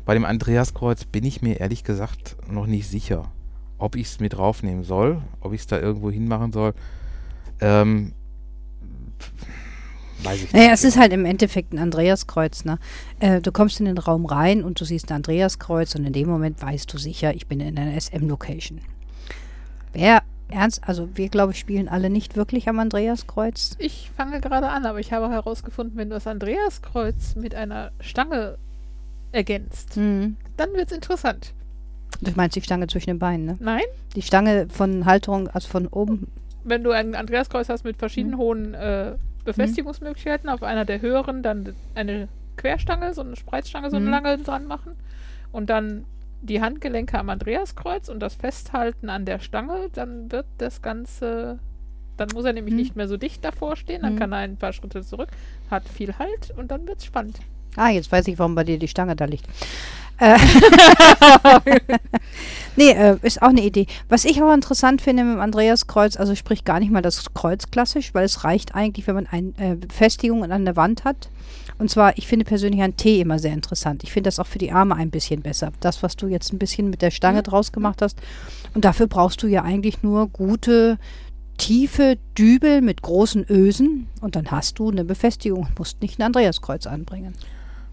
Bei 0.04 0.14
dem 0.14 0.24
Andreaskreuz 0.24 1.04
bin 1.04 1.24
ich 1.24 1.42
mir 1.42 1.60
ehrlich 1.60 1.84
gesagt 1.84 2.36
noch 2.50 2.66
nicht 2.66 2.88
sicher, 2.88 3.30
ob 3.78 3.96
ich 3.96 4.08
es 4.08 4.20
mit 4.20 4.34
draufnehmen 4.34 4.84
soll, 4.84 5.22
ob 5.40 5.52
ich 5.52 5.60
es 5.60 5.66
da 5.66 5.78
irgendwo 5.78 6.10
hinmachen 6.10 6.52
soll. 6.52 6.74
Ähm, 7.60 8.12
weiß 10.24 10.44
ich 10.44 10.52
Naja, 10.52 10.64
nicht. 10.66 10.74
es 10.74 10.84
ist 10.84 10.98
halt 10.98 11.12
im 11.12 11.24
Endeffekt 11.24 11.72
ein 11.72 11.78
Andreaskreuz. 11.78 12.64
Ne? 12.64 12.78
Äh, 13.20 13.40
du 13.40 13.52
kommst 13.52 13.80
in 13.80 13.86
den 13.86 13.98
Raum 13.98 14.26
rein 14.26 14.62
und 14.64 14.80
du 14.80 14.84
siehst 14.84 15.10
ein 15.10 15.16
Andreaskreuz 15.16 15.94
und 15.94 16.04
in 16.04 16.12
dem 16.12 16.28
Moment 16.28 16.60
weißt 16.62 16.92
du 16.92 16.98
sicher, 16.98 17.34
ich 17.34 17.46
bin 17.46 17.60
in 17.60 17.78
einer 17.78 18.00
SM-Location. 18.00 18.80
Wer 19.92 20.22
ernst, 20.48 20.82
also 20.86 21.08
wir 21.14 21.28
glaube 21.28 21.52
ich 21.52 21.58
spielen 21.58 21.88
alle 21.88 22.10
nicht 22.10 22.36
wirklich 22.36 22.68
am 22.68 22.78
Andreaskreuz. 22.78 23.74
Ich 23.78 24.10
fange 24.16 24.40
gerade 24.40 24.68
an, 24.68 24.84
aber 24.86 25.00
ich 25.00 25.12
habe 25.12 25.30
herausgefunden, 25.30 25.96
wenn 25.96 26.08
du 26.10 26.14
das 26.14 26.26
Andreaskreuz 26.26 27.34
mit 27.36 27.54
einer 27.54 27.90
Stange 28.00 28.56
ergänzt, 29.32 29.96
Mhm. 29.96 30.36
dann 30.56 30.72
wird 30.74 30.90
es 30.90 30.96
interessant. 30.96 31.54
Du 32.20 32.30
meinst 32.36 32.54
die 32.56 32.60
Stange 32.62 32.86
zwischen 32.86 33.08
den 33.10 33.18
Beinen, 33.18 33.46
ne? 33.46 33.56
Nein, 33.60 33.82
Die 34.14 34.22
Stange 34.22 34.66
von 34.70 35.06
Halterung, 35.06 35.48
also 35.48 35.68
von 35.68 35.86
oben. 35.88 36.26
wenn 36.64 36.84
du 36.84 36.90
ein 36.90 37.14
Andreaskreuz 37.14 37.68
hast 37.70 37.84
mit 37.84 37.96
verschiedenen 37.96 38.34
Mhm. 38.36 38.40
hohen 38.42 38.74
äh, 38.74 39.12
Befestigungsmöglichkeiten, 39.44 40.48
auf 40.48 40.62
einer 40.62 40.84
der 40.84 41.00
höheren 41.00 41.42
dann 41.42 41.74
eine 41.94 42.28
Querstange, 42.56 43.14
so 43.14 43.22
eine 43.22 43.36
Spreizstange, 43.36 43.90
so 43.90 43.96
eine 43.96 44.06
Mhm. 44.06 44.10
lange 44.10 44.38
dran 44.38 44.66
machen 44.66 44.92
und 45.52 45.70
dann 45.70 46.04
die 46.42 46.60
Handgelenke 46.60 47.18
am 47.18 47.28
Andreaskreuz 47.30 48.08
und 48.08 48.20
das 48.20 48.34
Festhalten 48.34 49.08
an 49.08 49.24
der 49.24 49.38
Stange, 49.38 49.88
dann 49.92 50.30
wird 50.32 50.46
das 50.58 50.82
Ganze, 50.82 51.58
dann 52.16 52.28
muss 52.34 52.44
er 52.44 52.52
nämlich 52.52 52.72
Mhm. 52.74 52.80
nicht 52.80 52.96
mehr 52.96 53.08
so 53.08 53.16
dicht 53.16 53.44
davor 53.44 53.76
stehen, 53.76 54.02
dann 54.02 54.14
Mhm. 54.14 54.18
kann 54.18 54.32
er 54.32 54.38
ein 54.38 54.56
paar 54.56 54.72
Schritte 54.72 55.02
zurück, 55.02 55.28
hat 55.70 55.88
viel 55.88 56.18
Halt 56.18 56.52
und 56.56 56.70
dann 56.70 56.86
wird 56.86 56.98
es 56.98 57.04
spannend. 57.06 57.38
Ah, 57.76 57.88
jetzt 57.90 58.10
weiß 58.12 58.26
ich, 58.28 58.38
warum 58.38 58.54
bei 58.54 58.64
dir 58.64 58.78
die 58.78 58.88
Stange 58.88 59.16
da 59.16 59.24
liegt. 59.24 59.46
Nee, 62.76 62.90
äh, 62.90 63.16
ist 63.22 63.42
auch 63.42 63.48
eine 63.48 63.62
Idee. 63.62 63.86
Was 64.08 64.24
ich 64.24 64.42
auch 64.42 64.52
interessant 64.52 65.02
finde 65.02 65.24
mit 65.24 65.34
dem 65.34 65.40
Andreaskreuz, 65.40 66.16
also 66.16 66.34
sprich 66.34 66.64
gar 66.64 66.80
nicht 66.80 66.90
mal 66.90 67.02
das 67.02 67.32
Kreuz 67.34 67.70
klassisch, 67.70 68.14
weil 68.14 68.24
es 68.24 68.44
reicht 68.44 68.74
eigentlich, 68.74 69.06
wenn 69.06 69.14
man 69.14 69.26
eine 69.26 69.52
äh, 69.58 69.74
Befestigung 69.76 70.50
an 70.50 70.64
der 70.64 70.76
Wand 70.76 71.04
hat. 71.04 71.28
Und 71.78 71.90
zwar, 71.90 72.16
ich 72.16 72.26
finde 72.26 72.44
persönlich 72.44 72.80
ein 72.82 72.96
T 72.96 73.20
immer 73.20 73.38
sehr 73.38 73.52
interessant. 73.52 74.04
Ich 74.04 74.12
finde 74.12 74.28
das 74.28 74.38
auch 74.38 74.46
für 74.46 74.58
die 74.58 74.72
Arme 74.72 74.94
ein 74.94 75.10
bisschen 75.10 75.42
besser. 75.42 75.72
Das, 75.80 76.02
was 76.02 76.16
du 76.16 76.28
jetzt 76.28 76.52
ein 76.52 76.58
bisschen 76.58 76.90
mit 76.90 77.02
der 77.02 77.10
Stange 77.10 77.38
Mhm. 77.38 77.44
draus 77.44 77.72
gemacht 77.72 78.00
hast. 78.02 78.18
Und 78.74 78.84
dafür 78.84 79.06
brauchst 79.06 79.42
du 79.42 79.46
ja 79.48 79.62
eigentlich 79.62 80.02
nur 80.02 80.28
gute, 80.28 80.98
tiefe 81.58 82.18
Dübel 82.38 82.80
mit 82.80 83.02
großen 83.02 83.44
Ösen. 83.48 84.06
Und 84.20 84.36
dann 84.36 84.50
hast 84.50 84.78
du 84.78 84.90
eine 84.90 85.04
Befestigung 85.04 85.60
und 85.66 85.78
musst 85.78 86.00
nicht 86.02 86.18
ein 86.18 86.22
Andreaskreuz 86.22 86.86
anbringen. 86.86 87.34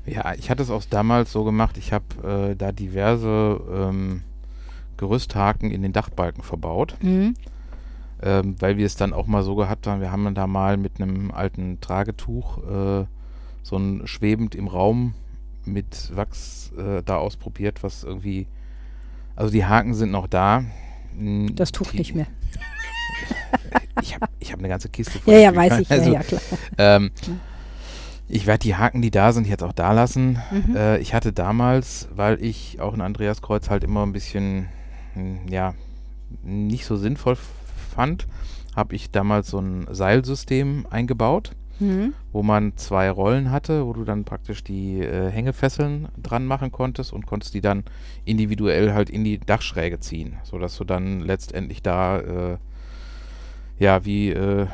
Ja, 0.06 0.34
ich 0.36 0.50
hatte 0.50 0.64
es 0.64 0.70
auch 0.72 0.84
damals 0.90 1.32
so 1.32 1.44
gemacht, 1.44 1.78
ich 1.78 1.92
habe 1.94 2.50
äh, 2.52 2.56
da 2.56 2.72
diverse 2.72 3.60
ähm, 3.72 4.24
Gerüsthaken 5.00 5.72
in 5.72 5.82
den 5.82 5.94
Dachbalken 5.94 6.44
verbaut, 6.44 6.96
Mhm. 7.02 7.34
ähm, 8.22 8.56
weil 8.60 8.78
wir 8.78 8.86
es 8.86 8.96
dann 8.96 9.14
auch 9.14 9.26
mal 9.28 9.42
so 9.44 9.56
gehabt 9.56 9.88
haben, 9.88 10.02
wir 10.02 10.12
haben 10.12 10.24
dann 10.26 10.36
da 10.36 10.46
mal 10.46 10.78
mit 10.78 11.02
einem 11.02 11.32
alten 11.32 11.80
Tragetuch 11.82 12.58
äh, 12.60 13.06
so 13.64 13.78
ein 13.78 14.06
schwebend 14.06 14.54
im 14.56 14.68
Raum 14.68 15.14
mit 15.66 16.16
Wachs 16.16 16.72
äh, 16.78 17.02
da 17.04 17.18
ausprobiert, 17.18 17.84
was 17.84 18.04
irgendwie, 18.04 18.48
also 19.36 19.52
die 19.52 19.66
Haken 19.66 19.94
sind 19.94 20.12
noch 20.12 20.28
da. 20.28 20.64
Mm, 21.16 21.48
Das 21.56 21.72
Tuch 21.72 21.92
die, 21.92 21.98
nicht 21.98 22.14
mehr. 22.16 22.28
Ich 24.02 24.16
habe 24.16 24.28
ich 24.40 24.52
hab 24.54 24.60
eine 24.60 24.70
ganze 24.70 24.88
Kiste 24.90 25.20
voll. 25.20 25.34
Ja, 25.34 25.40
ja, 25.42 25.56
weiß 25.56 25.80
ich. 25.80 25.92
Also, 25.92 26.08
ja, 26.08 26.20
ja, 26.22 26.24
klar. 26.24 26.42
Ähm, 26.78 27.12
ich 28.30 28.48
werde 28.48 28.60
die 28.60 28.76
Haken, 28.76 29.02
die 29.02 29.12
da 29.12 29.34
sind, 29.34 29.46
jetzt 29.48 29.62
auch 29.64 29.74
da 29.74 29.92
lassen. 29.92 30.40
Mhm. 30.52 30.76
Äh, 30.76 30.98
ich 31.00 31.14
hatte 31.14 31.34
damals, 31.34 32.08
weil 32.16 32.42
ich 32.44 32.80
auch 32.80 32.94
ein 32.94 33.02
Andreaskreuz 33.02 33.70
halt 33.70 33.84
immer 33.84 34.06
ein 34.06 34.14
bisschen, 34.14 34.60
hm, 34.60 34.68
ja, 35.50 35.74
nicht 36.44 36.86
so 36.86 36.96
sinnvoll 36.96 37.38
fand, 37.96 38.28
habe 38.76 38.96
ich 38.96 39.12
damals 39.12 39.50
so 39.50 39.60
ein 39.60 39.88
Seilsystem 39.92 40.86
eingebaut, 40.90 41.52
Mhm. 41.82 42.14
wo 42.34 42.44
man 42.44 42.76
zwei 42.76 43.10
Rollen 43.10 43.52
hatte, 43.52 43.86
wo 43.88 43.94
du 43.94 44.04
dann 44.04 44.26
praktisch 44.26 44.66
die 44.66 45.00
äh, 45.00 45.30
Hängefesseln 45.32 46.10
dran 46.22 46.46
machen 46.46 46.74
konntest 46.74 47.14
und 47.14 47.26
konntest 47.26 47.54
die 47.54 47.62
dann 47.62 47.86
individuell 48.26 48.94
halt 48.94 49.10
in 49.10 49.24
die 49.24 49.40
Dachschräge 49.40 50.02
ziehen, 50.02 50.36
sodass 50.44 50.78
du 50.78 50.84
dann 50.84 51.22
letztendlich 51.22 51.82
da, 51.82 52.20
äh, 52.20 52.58
ja, 53.80 54.04
wie, 54.04 54.30
äh, 54.30 54.68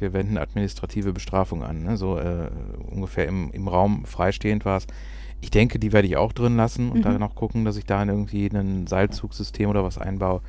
wir 0.00 0.12
wenden 0.12 0.36
administrative 0.36 1.12
Bestrafung 1.12 1.62
an, 1.62 1.84
ne? 1.84 1.96
so 1.96 2.18
äh, 2.18 2.50
ungefähr 2.90 3.28
im, 3.28 3.52
im 3.52 3.68
Raum 3.68 4.04
freistehend 4.04 4.64
warst. 4.64 4.92
Ich 5.42 5.50
denke, 5.50 5.78
die 5.78 5.92
werde 5.92 6.06
ich 6.08 6.16
auch 6.16 6.32
drin 6.32 6.56
lassen 6.56 6.90
und 6.90 7.00
Mhm. 7.00 7.02
dann 7.02 7.18
noch 7.20 7.34
gucken, 7.34 7.64
dass 7.64 7.76
ich 7.76 7.84
da 7.84 8.02
irgendwie 8.04 8.46
ein 8.46 8.86
Seilzugsystem 8.86 9.68
oder 9.68 9.84
was 9.84 9.98
einbaue. 9.98 10.40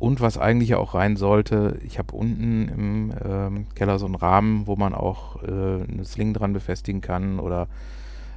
Und 0.00 0.20
was 0.20 0.36
eigentlich 0.38 0.74
auch 0.74 0.94
rein 0.94 1.16
sollte, 1.16 1.78
ich 1.84 1.98
habe 1.98 2.14
unten 2.14 2.68
im 2.68 3.14
ähm, 3.24 3.66
Keller 3.76 3.98
so 3.98 4.06
einen 4.06 4.16
Rahmen, 4.16 4.66
wo 4.66 4.74
man 4.76 4.92
auch 4.92 5.40
äh, 5.44 5.46
eine 5.46 6.04
Sling 6.04 6.34
dran 6.34 6.52
befestigen 6.52 7.00
kann 7.00 7.38
oder 7.38 7.68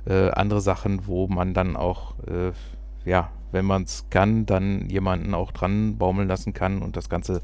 äh, 0.06 0.30
andere 0.30 0.62
Sachen, 0.62 1.08
wo 1.08 1.28
man 1.28 1.54
dann 1.56 1.76
auch, 1.76 2.14
äh, 2.28 2.52
ja, 3.10 3.30
wenn 3.52 3.66
man 3.66 3.84
es 3.84 4.06
kann, 4.12 4.46
dann 4.46 4.88
jemanden 4.90 5.34
auch 5.34 5.52
dran 5.52 5.98
baumeln 5.98 6.28
lassen 6.28 6.54
kann 6.54 6.82
und 6.84 6.96
das 6.96 7.10
Ganze 7.10 7.42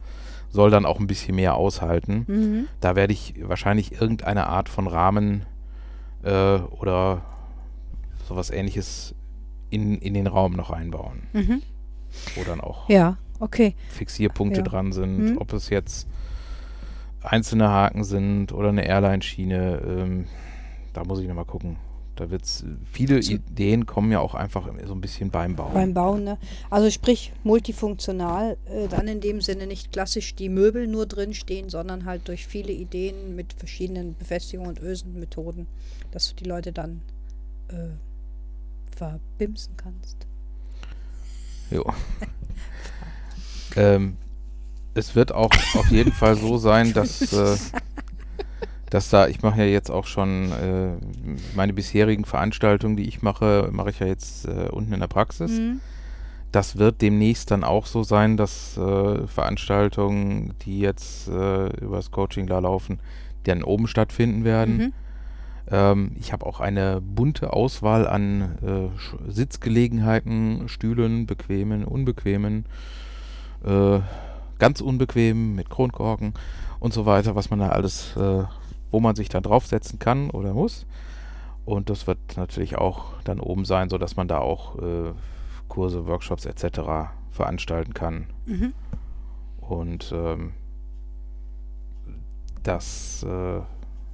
soll 0.50 0.70
dann 0.70 0.86
auch 0.86 1.00
ein 1.00 1.08
bisschen 1.08 1.36
mehr 1.36 1.56
aushalten. 1.56 2.26
Mhm. 2.28 2.68
Da 2.82 2.96
werde 2.96 3.14
ich 3.14 3.34
wahrscheinlich 3.42 4.00
irgendeine 4.00 4.46
Art 4.48 4.70
von 4.70 4.86
Rahmen 4.86 5.46
äh, 6.24 6.58
oder 6.60 7.24
sowas 8.28 8.50
ähnliches 8.50 9.16
in, 9.70 9.98
in 10.00 10.14
den 10.14 10.28
Raum 10.28 10.54
noch 10.54 10.70
einbauen, 10.70 11.24
Mhm. 11.34 11.62
wo 12.36 12.44
dann 12.44 12.62
auch 12.62 12.88
Ja, 12.90 13.18
okay. 13.40 13.76
Fixierpunkte 13.90 14.60
Ja. 14.60 14.66
dran 14.66 14.92
sind, 14.92 15.32
Mhm. 15.32 15.38
ob 15.38 15.52
es 15.54 15.70
jetzt 15.70 16.08
einzelne 17.22 17.70
Haken 17.70 18.04
sind 18.04 18.52
oder 18.52 18.70
eine 18.70 18.86
Airline-Schiene. 18.86 19.82
Ähm, 19.86 20.26
da 20.94 21.04
muss 21.04 21.20
ich 21.20 21.28
nochmal 21.28 21.46
gucken. 21.46 21.78
Da 22.16 22.30
wird's 22.30 22.64
viele 22.92 23.18
Ideen 23.20 23.88
kommen 23.88 24.12
ja 24.12 24.20
auch 24.20 24.36
einfach 24.36 24.70
so 24.86 24.94
ein 24.94 25.02
bisschen 25.02 25.32
beim 25.32 25.56
Bauen. 25.56 25.74
Beim 25.74 25.94
Bauen, 25.96 26.24
ne? 26.24 26.38
Also 26.70 26.92
sprich 26.92 27.34
multifunktional, 27.44 28.58
äh, 28.66 28.88
dann 28.88 29.08
in 29.08 29.20
dem 29.20 29.42
Sinne 29.42 29.66
nicht 29.66 29.92
klassisch 29.92 30.36
die 30.36 30.50
Möbel 30.50 30.86
nur 30.86 31.08
drin 31.08 31.34
stehen, 31.34 31.70
sondern 31.70 32.06
halt 32.06 32.28
durch 32.28 32.46
viele 32.46 32.72
Ideen 32.72 33.36
mit 33.36 33.54
verschiedenen 33.54 34.16
Befestigungen 34.16 34.70
und 34.70 34.80
Ösenmethoden, 34.80 35.66
dass 36.12 36.36
die 36.36 36.44
Leute 36.44 36.72
dann 36.72 37.02
äh, 37.70 37.74
verbimsen 38.94 39.76
kannst. 39.78 40.28
Jo. 41.72 41.86
ähm, 43.76 44.18
es 44.94 45.16
wird 45.16 45.32
auch 45.32 45.52
auf 45.76 45.90
jeden 45.90 46.12
Fall 46.12 46.36
so 46.36 46.58
sein, 46.58 46.94
dass, 46.94 47.34
äh, 47.34 47.58
dass 48.90 49.10
da, 49.10 49.28
ich 49.28 49.42
mache 49.42 49.60
ja 49.60 49.66
jetzt 49.66 49.90
auch 49.90 50.06
schon 50.06 50.52
äh, 50.52 50.92
meine 51.56 51.74
bisherigen 51.74 52.26
Veranstaltungen, 52.26 52.96
die 52.96 53.08
ich 53.08 53.22
mache, 53.22 53.70
mache 53.72 53.90
ich 53.90 54.00
ja 54.00 54.08
jetzt 54.08 54.46
äh, 54.46 54.70
unten 54.72 54.94
in 54.94 55.00
der 55.00 55.08
Praxis. 55.08 55.52
Mhm. 55.52 55.80
Das 56.52 56.78
wird 56.78 57.02
demnächst 57.02 57.50
dann 57.50 57.64
auch 57.64 57.88
so 57.88 58.04
sein, 58.04 58.38
dass 58.38 58.78
äh, 58.78 59.28
Veranstaltungen, 59.28 60.54
die 60.62 60.80
jetzt 60.80 61.28
äh, 61.28 61.68
über 61.78 61.96
das 61.96 62.12
Coaching 62.12 62.46
da 62.46 62.60
laufen, 62.60 63.00
die 63.44 63.50
dann 63.50 63.64
oben 63.64 63.88
stattfinden 63.88 64.44
werden. 64.44 64.78
Mhm. 64.78 64.94
Ähm, 65.70 66.16
ich 66.20 66.34
habe 66.34 66.46
auch 66.46 66.60
eine 66.60 67.02
bunte 67.02 67.54
Auswahl 67.54 68.08
an 68.08 68.58
äh, 68.62 69.32
Sitzgelegenheiten, 69.32 70.68
Stühlen, 70.68 71.26
bequemen, 71.26 71.86
unbequemen, 71.86 72.66
äh, 73.64 74.00
ganz 74.60 74.82
unbequem 74.82 75.56
mit 75.56 75.70
Kronkorken 75.70 76.34
und 76.80 76.94
so 76.94 77.06
weiter, 77.06 77.36
was 77.36 77.50
man 77.50 77.60
da 77.60 77.70
alles, 77.70 78.16
äh, 78.18 78.44
wo 78.92 79.00
man 79.00 79.16
sich 79.16 79.30
da 79.30 79.42
draufsetzen 79.42 80.00
kann 80.00 80.30
oder 80.30 80.54
muss. 80.54 80.86
Und 81.66 81.90
das 81.90 82.08
wird 82.08 82.20
natürlich 82.36 82.78
auch 82.78 83.14
dann 83.24 83.40
oben 83.40 83.66
sein, 83.66 83.90
sodass 83.90 84.16
man 84.18 84.28
da 84.28 84.40
auch 84.40 84.78
äh, 84.80 85.14
Kurse, 85.70 86.06
Workshops 86.08 86.46
etc. 86.46 87.10
veranstalten 87.32 87.94
kann. 87.94 88.28
Mhm. 88.46 88.74
Und 89.62 90.14
ähm, 90.14 90.52
das, 92.64 93.24
äh, 93.24 93.62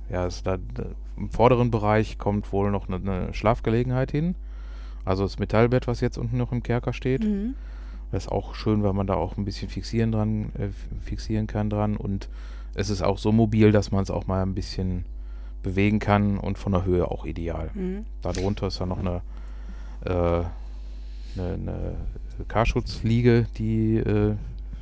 ja, 0.09 0.25
ist 0.25 0.45
da, 0.47 0.57
im 1.17 1.29
vorderen 1.29 1.71
Bereich 1.71 2.17
kommt 2.17 2.51
wohl 2.51 2.71
noch 2.71 2.87
eine, 2.87 2.97
eine 2.97 3.33
Schlafgelegenheit 3.33 4.11
hin. 4.11 4.35
Also 5.05 5.23
das 5.23 5.39
Metallbett, 5.39 5.87
was 5.87 6.01
jetzt 6.01 6.17
unten 6.17 6.37
noch 6.37 6.51
im 6.51 6.63
Kerker 6.63 6.93
steht. 6.93 7.23
Mhm. 7.23 7.55
Das 8.11 8.25
ist 8.25 8.31
auch 8.31 8.55
schön, 8.55 8.83
weil 8.83 8.93
man 8.93 9.07
da 9.07 9.15
auch 9.15 9.37
ein 9.37 9.45
bisschen 9.45 9.69
fixieren 9.69 10.11
dran, 10.11 10.51
äh, 10.57 10.69
fixieren 11.01 11.47
kann 11.47 11.69
dran. 11.69 11.95
Und 11.95 12.29
es 12.73 12.89
ist 12.89 13.01
auch 13.01 13.17
so 13.17 13.31
mobil, 13.31 13.71
dass 13.71 13.91
man 13.91 14.03
es 14.03 14.11
auch 14.11 14.27
mal 14.27 14.41
ein 14.41 14.55
bisschen 14.55 15.05
bewegen 15.61 15.99
kann 15.99 16.37
und 16.37 16.57
von 16.57 16.71
der 16.71 16.85
Höhe 16.85 17.09
auch 17.09 17.25
ideal. 17.25 17.69
Mhm. 17.73 18.05
Darunter 18.21 18.67
ist 18.67 18.79
dann 18.79 18.89
noch 18.89 18.99
eine, 18.99 19.21
äh, 20.05 20.43
eine, 21.39 21.53
eine 21.53 21.95
Karschutzliege, 22.47 23.45
die 23.57 23.97
äh, 23.97 24.35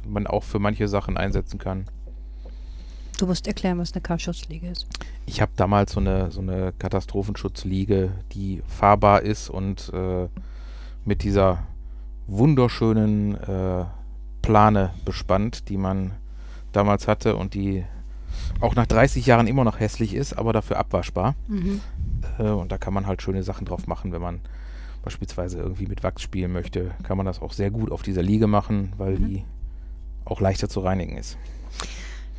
man 0.07 0.27
auch 0.27 0.43
für 0.43 0.59
manche 0.59 0.87
Sachen 0.87 1.17
einsetzen 1.17 1.57
kann. 1.57 1.85
Du 3.17 3.25
musst 3.25 3.47
erklären, 3.47 3.79
was 3.79 3.93
eine 3.93 4.01
Karschutzliege 4.01 4.67
ist. 4.67 4.85
Ich 5.25 5.41
habe 5.41 5.51
damals 5.55 5.93
so 5.93 5.99
eine, 5.99 6.29
so 6.31 6.39
eine 6.41 6.71
Katastrophenschutzliege, 6.77 8.11
die 8.33 8.61
fahrbar 8.67 9.23
ist 9.23 9.49
und 9.49 9.91
äh, 9.93 10.27
mit 11.03 11.23
dieser 11.23 11.63
wunderschönen 12.27 13.35
äh, 13.35 13.85
Plane 14.41 14.91
bespannt, 15.03 15.69
die 15.69 15.77
man 15.77 16.11
damals 16.73 17.07
hatte 17.07 17.35
und 17.35 17.53
die 17.55 17.83
auch 18.61 18.75
nach 18.75 18.85
30 18.85 19.25
Jahren 19.25 19.47
immer 19.47 19.63
noch 19.63 19.79
hässlich 19.79 20.13
ist, 20.13 20.33
aber 20.37 20.53
dafür 20.53 20.77
abwaschbar. 20.77 21.33
Mhm. 21.47 21.81
Äh, 22.37 22.43
und 22.49 22.71
da 22.71 22.77
kann 22.77 22.93
man 22.93 23.07
halt 23.07 23.21
schöne 23.21 23.41
Sachen 23.43 23.65
drauf 23.65 23.87
machen, 23.87 24.11
wenn 24.11 24.21
man 24.21 24.41
beispielsweise 25.03 25.57
irgendwie 25.59 25.87
mit 25.87 26.03
Wachs 26.03 26.21
spielen 26.21 26.51
möchte, 26.51 26.91
kann 27.03 27.17
man 27.17 27.25
das 27.25 27.41
auch 27.41 27.53
sehr 27.53 27.71
gut 27.71 27.91
auf 27.91 28.03
dieser 28.03 28.21
Liege 28.21 28.45
machen, 28.47 28.93
weil 28.97 29.17
Mhm. 29.17 29.27
die 29.29 29.43
auch 30.25 30.39
leichter 30.41 30.69
zu 30.69 30.81
reinigen 30.81 31.17
ist. 31.17 31.37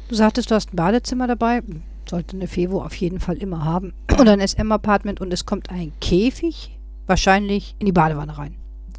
Du 0.08 0.14
sagtest, 0.14 0.50
du 0.50 0.54
hast 0.54 0.72
ein 0.72 0.76
Badezimmer 0.76 1.26
dabei. 1.26 1.62
Sollte 2.08 2.36
eine 2.36 2.46
Fevo 2.48 2.82
auf 2.82 2.94
jeden 2.94 3.20
Fall 3.20 3.36
immer 3.36 3.64
haben. 3.64 3.92
Oder 4.20 4.32
ein 4.32 4.46
SM-Apartment 4.46 5.20
und 5.20 5.32
es 5.32 5.44
kommt 5.46 5.70
ein 5.70 5.92
Käfig 6.00 6.78
wahrscheinlich 7.06 7.74
in 7.78 7.86
die 7.86 7.92
Badewanne 7.92 8.36
rein. 8.36 8.54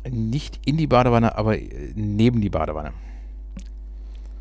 Nicht 0.10 0.60
in 0.66 0.78
die 0.78 0.88
Badewanne, 0.88 1.38
aber 1.38 1.58
äh, 1.60 1.92
neben 1.96 2.42
die 2.42 2.50
Badewanne. 2.50 2.92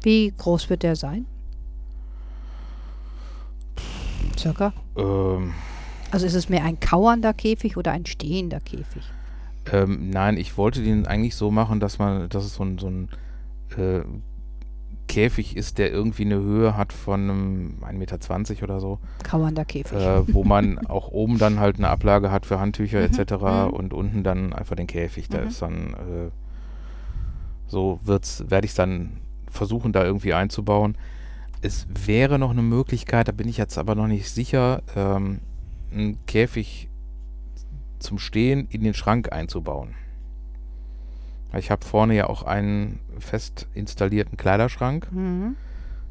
Wie 0.02 0.32
groß 0.36 0.70
wird 0.70 0.82
der 0.82 0.96
sein? 0.96 1.26
Circa. 4.38 4.72
Ähm, 4.96 5.52
Also 6.10 6.26
ist 6.26 6.34
es 6.34 6.48
mehr 6.48 6.64
ein 6.64 6.78
kauernder 6.80 7.34
Käfig 7.34 7.76
oder 7.76 7.92
ein 7.92 8.06
stehender 8.06 8.60
Käfig? 8.60 9.02
ähm, 9.70 10.08
nein, 10.10 10.38
ich 10.38 10.56
wollte 10.56 10.80
den 10.82 11.06
eigentlich 11.06 11.34
so 11.36 11.50
machen, 11.50 11.78
dass 11.80 11.98
man, 11.98 12.28
dass 12.30 12.44
es 12.44 12.54
so 12.54 12.62
ein, 12.64 12.78
so 12.78 12.86
ein 12.88 13.08
äh, 13.76 14.00
Käfig 15.08 15.56
ist, 15.56 15.78
der 15.78 15.90
irgendwie 15.90 16.24
eine 16.24 16.36
Höhe 16.36 16.76
hat 16.76 16.92
von 16.92 17.20
einem 17.28 17.74
1,20 17.82 17.94
Meter 18.50 18.62
oder 18.64 18.80
so, 18.80 18.98
Kauernder 19.24 19.64
Käfig. 19.64 19.98
äh, 19.98 20.32
wo 20.32 20.44
man 20.44 20.78
auch 20.86 21.08
oben 21.08 21.38
dann 21.38 21.58
halt 21.58 21.76
eine 21.78 21.88
Ablage 21.88 22.30
hat 22.30 22.46
für 22.46 22.60
Handtücher 22.60 23.00
Mhm, 23.00 23.06
etc. 23.06 23.32
mhm. 23.32 23.70
und 23.74 23.92
unten 23.94 24.22
dann 24.22 24.52
einfach 24.52 24.76
den 24.76 24.86
Käfig. 24.86 25.28
Da 25.28 25.40
Mhm. 25.40 25.48
ist 25.48 25.62
dann 25.62 25.94
äh, 25.94 26.30
So 27.66 27.98
wird's, 28.04 28.44
werde 28.48 28.66
ich 28.66 28.74
dann 28.74 29.18
versuchen, 29.50 29.92
da 29.92 30.04
irgendwie 30.04 30.32
einzubauen. 30.34 30.96
Es 31.60 31.86
wäre 32.06 32.38
noch 32.38 32.50
eine 32.50 32.62
Möglichkeit, 32.62 33.28
da 33.28 33.32
bin 33.32 33.48
ich 33.48 33.56
jetzt 33.56 33.76
aber 33.78 33.94
noch 33.94 34.06
nicht 34.06 34.30
sicher, 34.30 34.82
ähm, 34.94 35.40
einen 35.92 36.24
Käfig 36.26 36.88
zum 37.98 38.18
Stehen 38.18 38.68
in 38.70 38.82
den 38.84 38.94
Schrank 38.94 39.32
einzubauen. 39.32 39.94
Ich 41.56 41.70
habe 41.70 41.84
vorne 41.84 42.14
ja 42.14 42.28
auch 42.28 42.42
einen 42.42 43.00
fest 43.18 43.66
installierten 43.74 44.36
Kleiderschrank, 44.36 45.10
Mhm. 45.10 45.56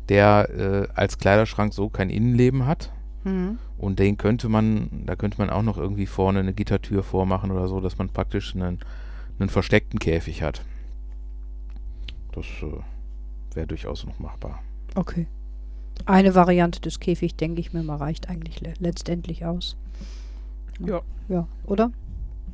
der 0.09 0.49
äh, 0.49 0.87
als 0.95 1.17
Kleiderschrank 1.17 1.73
so 1.73 1.89
kein 1.89 2.09
Innenleben 2.09 2.65
hat. 2.65 2.91
Mhm. 3.23 3.59
Und 3.77 3.99
den 3.99 4.17
könnte 4.17 4.49
man, 4.49 5.03
da 5.05 5.15
könnte 5.15 5.37
man 5.37 5.49
auch 5.49 5.61
noch 5.61 5.77
irgendwie 5.77 6.07
vorne 6.07 6.39
eine 6.39 6.53
Gittertür 6.53 7.03
vormachen 7.03 7.51
oder 7.51 7.67
so, 7.67 7.79
dass 7.81 7.97
man 7.97 8.09
praktisch 8.09 8.55
einen, 8.55 8.79
einen 9.39 9.49
versteckten 9.49 9.99
Käfig 9.99 10.41
hat. 10.41 10.63
Das 12.31 12.45
äh, 12.63 13.55
wäre 13.55 13.67
durchaus 13.67 14.05
noch 14.05 14.17
machbar. 14.19 14.59
Okay. 14.95 15.27
Eine 16.05 16.35
Variante 16.35 16.79
des 16.79 16.99
Käfigs, 16.99 17.35
denke 17.35 17.59
ich 17.59 17.73
mir 17.73 17.83
mal, 17.83 17.97
reicht 17.97 18.29
eigentlich 18.29 18.61
le 18.61 18.73
letztendlich 18.79 19.45
aus. 19.45 19.75
Ja. 20.79 21.01
Ja, 21.27 21.47
oder? 21.65 21.91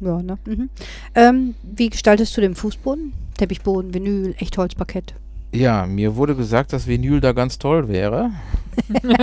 Ja, 0.06 0.22
ne? 0.22 0.38
Mhm. 0.46 0.70
Ähm, 1.16 1.56
wie 1.64 1.90
gestaltest 1.90 2.36
du 2.38 2.42
den 2.42 2.56
Fußboden? 2.56 3.14
Teppichboden, 3.38 3.94
Vinyl, 3.94 4.36
Echtholzparkett. 4.38 5.14
Ja, 5.54 5.86
mir 5.86 6.16
wurde 6.16 6.36
gesagt, 6.36 6.74
dass 6.74 6.88
Vinyl 6.88 7.22
da 7.22 7.32
ganz 7.32 7.60
toll 7.60 7.88
wäre. 7.88 8.32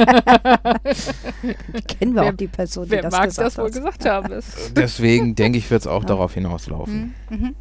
Kennen 1.89 2.15
wir 2.15 2.23
Wer- 2.23 2.31
auch 2.33 2.37
die 2.37 2.47
Person, 2.49 2.85
die 2.85 2.91
Wer 2.93 3.03
das 3.03 3.13
mag 3.13 3.25
gesagt 3.25 3.47
das 3.47 3.59
wohl 3.59 3.65
hat. 3.67 3.73
gesagt 3.73 4.05
haben? 4.07 4.33
Ist 4.33 4.73
Deswegen 4.77 5.35
denke 5.35 5.59
ich, 5.59 5.71
wird 5.71 5.81
es 5.83 5.87
auch 5.87 6.03
Ja. 6.03 6.09
darauf 6.09 6.35
hinauslaufen. 6.35 7.15
Mhm. 7.31 7.37
Mhm. 7.37 7.55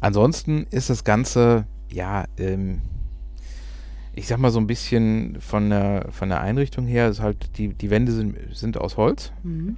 Ansonsten 0.00 0.66
ist 0.70 0.90
das 0.90 1.04
Ganze, 1.04 1.66
ja, 1.90 2.24
ähm, 2.38 2.80
ich 4.12 4.26
sag 4.28 4.38
mal 4.38 4.50
so 4.50 4.60
ein 4.60 4.66
bisschen 4.66 5.38
von 5.40 5.70
der, 5.70 6.06
von 6.12 6.28
der 6.28 6.40
Einrichtung 6.40 6.86
her, 6.86 7.08
ist 7.08 7.20
halt, 7.20 7.58
die, 7.58 7.68
die 7.74 7.90
Wände 7.90 8.12
sind, 8.12 8.36
sind 8.52 8.78
aus 8.78 8.96
Holz. 8.96 9.32
Mhm. 9.42 9.76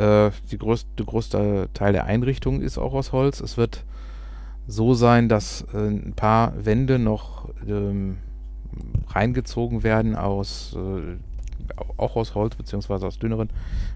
Äh, 0.00 0.30
die 0.50 0.58
größte, 0.58 0.88
der 0.98 1.06
größte 1.06 1.68
Teil 1.74 1.92
der 1.92 2.04
Einrichtung 2.04 2.60
ist 2.62 2.78
auch 2.78 2.94
aus 2.94 3.12
Holz. 3.12 3.40
Es 3.40 3.56
wird 3.56 3.84
so 4.66 4.94
sein, 4.94 5.28
dass 5.28 5.62
äh, 5.74 5.78
ein 5.88 6.12
paar 6.14 6.52
Wände 6.64 6.98
noch 6.98 7.48
ähm, 7.66 8.18
reingezogen 9.08 9.82
werden 9.82 10.14
aus 10.16 10.76
äh, 10.76 11.16
au- 11.76 11.94
auch 11.96 12.16
aus 12.16 12.34
Holz 12.34 12.54
beziehungsweise 12.56 13.06
aus 13.06 13.18
dünneren 13.18 13.50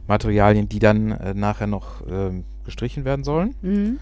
Materialien, 0.07 0.69
die 0.69 0.79
dann 0.81 1.13
äh, 1.13 1.33
nachher 1.35 1.67
noch 1.69 2.03
ähm, 2.09 2.45
gestrichen 2.65 3.05
werden 3.05 3.25
sollen. 3.25 3.55
Mhm. 3.63 3.99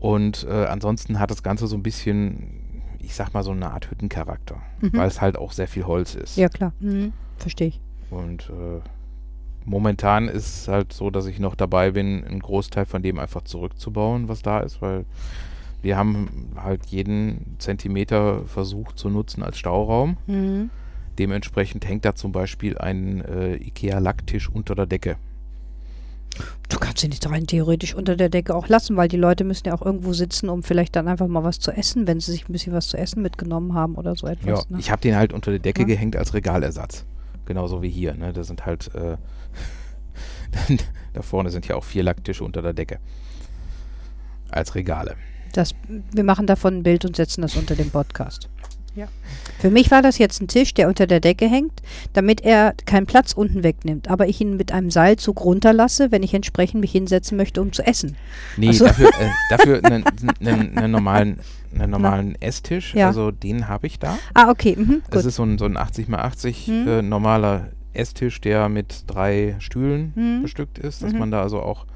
Und 0.00 0.46
äh, 0.48 0.66
ansonsten 0.66 1.18
hat 1.18 1.30
das 1.30 1.42
Ganze 1.42 1.66
so 1.66 1.76
ein 1.76 1.82
bisschen, 1.82 2.82
ich 2.98 3.14
sag 3.14 3.34
mal, 3.34 3.42
so 3.42 3.50
eine 3.52 3.70
Art 3.70 3.90
Hüttencharakter, 3.90 4.56
Mhm. 4.80 4.90
weil 4.94 5.08
es 5.08 5.20
halt 5.20 5.36
auch 5.38 5.52
sehr 5.52 5.68
viel 5.68 5.84
Holz 5.86 6.14
ist. 6.14 6.36
Ja, 6.36 6.48
klar. 6.48 6.72
Mhm. 6.80 7.12
Verstehe 7.36 7.68
ich. 7.68 7.80
Und 8.10 8.50
momentan 9.68 10.28
ist 10.28 10.62
es 10.62 10.68
halt 10.68 10.92
so, 10.92 11.10
dass 11.10 11.26
ich 11.26 11.38
noch 11.38 11.54
dabei 11.54 11.90
bin, 11.92 12.24
einen 12.24 12.40
Großteil 12.40 12.86
von 12.86 13.02
dem 13.02 13.18
einfach 13.18 13.42
zurückzubauen, 13.42 14.28
was 14.28 14.42
da 14.42 14.60
ist, 14.60 14.80
weil 14.82 15.04
wir 15.82 15.96
haben 15.96 16.50
halt 16.56 16.86
jeden 16.86 17.56
Zentimeter 17.58 18.44
versucht 18.46 18.98
zu 18.98 19.08
nutzen 19.10 19.42
als 19.42 19.58
Stauraum. 19.58 20.16
Mhm. 20.26 20.70
Dementsprechend 21.18 21.86
hängt 21.86 22.04
da 22.04 22.14
zum 22.14 22.32
Beispiel 22.32 22.78
ein 22.78 23.20
äh, 23.24 23.56
IKEA-Lacktisch 23.56 24.48
unter 24.48 24.74
der 24.74 24.86
Decke. 24.86 25.16
Du 26.68 26.78
kannst 26.78 27.02
ihn 27.02 27.10
nicht 27.10 27.28
rein 27.28 27.46
theoretisch 27.46 27.94
unter 27.94 28.14
der 28.14 28.28
Decke 28.28 28.54
auch 28.54 28.68
lassen, 28.68 28.96
weil 28.96 29.08
die 29.08 29.16
Leute 29.16 29.42
müssen 29.44 29.66
ja 29.66 29.74
auch 29.74 29.82
irgendwo 29.82 30.12
sitzen, 30.12 30.48
um 30.48 30.62
vielleicht 30.62 30.94
dann 30.94 31.08
einfach 31.08 31.26
mal 31.26 31.42
was 31.42 31.58
zu 31.58 31.72
essen, 31.72 32.06
wenn 32.06 32.20
sie 32.20 32.30
sich 32.32 32.48
ein 32.48 32.52
bisschen 32.52 32.72
was 32.72 32.88
zu 32.88 32.96
essen 32.96 33.22
mitgenommen 33.22 33.74
haben 33.74 33.94
oder 33.96 34.14
so 34.14 34.26
Ja, 34.26 34.34
etwas. 34.34 34.70
ne? 34.70 34.78
ich 34.78 34.90
habe 34.90 35.00
den 35.00 35.16
halt 35.16 35.32
unter 35.32 35.50
der 35.50 35.60
Decke 35.60 35.82
Ja. 35.82 35.86
gehängt 35.88 36.14
als 36.16 36.34
Regalersatz. 36.34 37.04
Genauso 37.48 37.80
wie 37.80 37.88
hier. 37.88 38.12
Ne? 38.12 38.34
Da 38.34 38.44
sind 38.44 38.66
halt, 38.66 38.94
äh, 38.94 39.16
da 41.14 41.22
vorne 41.22 41.48
sind 41.48 41.66
ja 41.66 41.76
auch 41.76 41.84
vier 41.84 42.02
Lacktische 42.02 42.44
unter 42.44 42.60
der 42.60 42.74
Decke. 42.74 42.98
Als 44.50 44.74
Regale. 44.74 45.16
Das, 45.54 45.74
wir 45.88 46.24
machen 46.24 46.46
davon 46.46 46.76
ein 46.76 46.82
Bild 46.82 47.06
und 47.06 47.16
setzen 47.16 47.40
das 47.40 47.56
unter 47.56 47.74
dem 47.74 47.90
Podcast. 47.90 48.50
Ja. 48.98 49.08
Für 49.60 49.70
mich 49.70 49.90
war 49.90 50.02
das 50.02 50.18
jetzt 50.18 50.40
ein 50.42 50.48
Tisch, 50.48 50.74
der 50.74 50.88
unter 50.88 51.06
der 51.06 51.20
Decke 51.20 51.48
hängt, 51.48 51.82
damit 52.12 52.40
er 52.42 52.74
keinen 52.86 53.06
Platz 53.06 53.32
unten 53.32 53.62
wegnimmt, 53.62 54.08
aber 54.08 54.28
ich 54.28 54.40
ihn 54.40 54.56
mit 54.56 54.72
einem 54.72 54.90
Seilzug 54.90 55.44
runterlasse, 55.44 56.10
wenn 56.10 56.22
ich 56.22 56.34
entsprechend 56.34 56.80
mich 56.80 56.92
hinsetzen 56.92 57.36
möchte, 57.36 57.60
um 57.60 57.72
zu 57.72 57.86
essen. 57.86 58.16
Nee, 58.56 58.68
Ach 58.70 58.74
so. 58.74 58.84
dafür, 58.86 59.08
äh, 59.08 59.30
dafür 59.50 59.84
einen, 59.84 60.04
einen, 60.40 60.76
einen 60.78 60.90
normalen, 60.92 61.40
einen 61.74 61.90
normalen 61.90 62.34
Esstisch, 62.40 62.94
Ja. 62.94 63.08
also 63.08 63.30
den 63.30 63.68
habe 63.68 63.86
ich 63.86 63.98
da. 63.98 64.18
Ah, 64.34 64.50
okay, 64.50 64.74
mhm, 64.76 65.02
Es 65.10 65.24
ist 65.24 65.36
so 65.36 65.44
ein, 65.44 65.58
so 65.58 65.64
ein 65.64 65.76
80 65.76 66.08
x 66.08 66.14
80 66.18 66.66
Hm. 66.66 66.88
äh, 66.88 67.02
normaler 67.02 67.68
Esstisch, 67.92 68.40
der 68.40 68.68
mit 68.68 69.04
drei 69.06 69.56
Stühlen 69.60 70.12
Hm. 70.14 70.42
bestückt 70.42 70.78
ist, 70.78 71.02
dass 71.02 71.12
Mhm. 71.12 71.18
man 71.20 71.30
da 71.30 71.42
also 71.42 71.60
auch, 71.60 71.86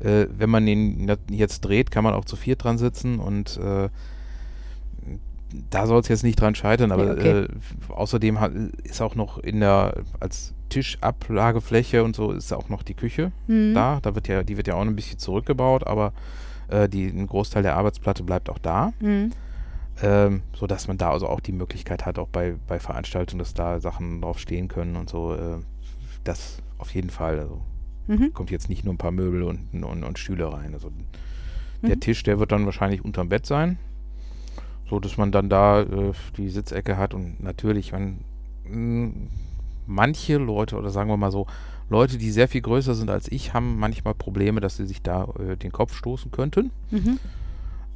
äh, 0.00 0.26
wenn 0.36 0.50
man 0.50 0.66
den 0.66 1.04
na- 1.06 1.16
jetzt 1.30 1.60
dreht, 1.60 1.90
kann 1.90 2.04
man 2.04 2.14
auch 2.14 2.24
zu 2.24 2.36
viert 2.36 2.64
dran 2.64 2.78
sitzen 2.78 3.18
und 3.20 3.56
äh, 3.56 3.88
da 5.70 5.86
soll 5.86 6.00
es 6.00 6.08
jetzt 6.08 6.24
nicht 6.24 6.40
dran 6.40 6.54
scheitern, 6.54 6.92
aber 6.92 7.12
okay. 7.12 7.42
äh, 7.44 7.48
außerdem 7.88 8.38
hat, 8.40 8.52
ist 8.84 9.00
auch 9.00 9.14
noch 9.14 9.38
in 9.38 9.60
der, 9.60 9.94
als 10.20 10.52
Tischablagefläche 10.68 12.04
und 12.04 12.14
so 12.14 12.32
ist 12.32 12.52
auch 12.52 12.68
noch 12.68 12.82
die 12.82 12.94
Küche 12.94 13.32
Mhm. 13.46 13.74
da. 13.74 13.98
Da 14.02 14.14
wird 14.14 14.28
ja, 14.28 14.42
die 14.42 14.56
wird 14.56 14.68
ja 14.68 14.74
auch 14.74 14.80
ein 14.82 14.94
bisschen 14.96 15.18
zurückgebaut, 15.18 15.86
aber 15.86 16.12
äh, 16.68 16.88
die, 16.88 17.06
ein 17.06 17.26
Großteil 17.26 17.62
der 17.62 17.76
Arbeitsplatte 17.76 18.22
bleibt 18.22 18.50
auch 18.50 18.58
da. 18.58 18.92
Mhm. 19.00 19.30
Ähm, 20.00 20.42
so 20.54 20.66
dass 20.68 20.86
man 20.86 20.96
da 20.98 21.10
also 21.10 21.26
auch 21.26 21.40
die 21.40 21.52
Möglichkeit 21.52 22.06
hat, 22.06 22.18
auch 22.18 22.28
bei, 22.28 22.54
bei 22.68 22.78
Veranstaltungen, 22.78 23.40
dass 23.40 23.52
da 23.54 23.80
Sachen 23.80 24.20
drauf 24.22 24.38
stehen 24.38 24.68
können 24.68 24.94
und 24.96 25.08
so. 25.10 25.34
Äh, 25.34 25.58
das 26.24 26.58
auf 26.78 26.94
jeden 26.94 27.10
Fall. 27.10 27.38
Also 27.40 27.60
Mhm. 28.06 28.32
kommt 28.32 28.50
jetzt 28.50 28.68
nicht 28.70 28.84
nur 28.84 28.94
ein 28.94 28.98
paar 28.98 29.10
Möbel 29.10 29.42
und, 29.42 29.68
und, 29.84 30.02
und 30.04 30.18
Stühle 30.18 30.50
rein. 30.52 30.72
Also 30.72 30.90
der 31.82 31.96
Mhm. 31.96 32.00
Tisch, 32.00 32.22
der 32.22 32.38
wird 32.38 32.52
dann 32.52 32.64
wahrscheinlich 32.64 33.04
unterm 33.04 33.28
Bett 33.28 33.44
sein. 33.44 33.78
So 34.88 35.00
dass 35.00 35.16
man 35.16 35.32
dann 35.32 35.48
da 35.48 35.82
äh, 35.82 36.12
die 36.36 36.48
Sitzecke 36.48 36.96
hat 36.96 37.14
und 37.14 37.42
natürlich, 37.42 37.92
man, 37.92 38.18
mh, 38.64 39.12
manche 39.86 40.38
Leute, 40.38 40.76
oder 40.76 40.90
sagen 40.90 41.10
wir 41.10 41.16
mal 41.16 41.30
so, 41.30 41.46
Leute, 41.90 42.18
die 42.18 42.30
sehr 42.30 42.48
viel 42.48 42.60
größer 42.60 42.94
sind 42.94 43.08
als 43.10 43.30
ich, 43.30 43.54
haben 43.54 43.78
manchmal 43.78 44.14
Probleme, 44.14 44.60
dass 44.60 44.76
sie 44.76 44.86
sich 44.86 45.02
da 45.02 45.28
äh, 45.38 45.56
den 45.56 45.72
Kopf 45.72 45.94
stoßen 45.94 46.30
könnten. 46.30 46.70
Mhm. 46.90 47.18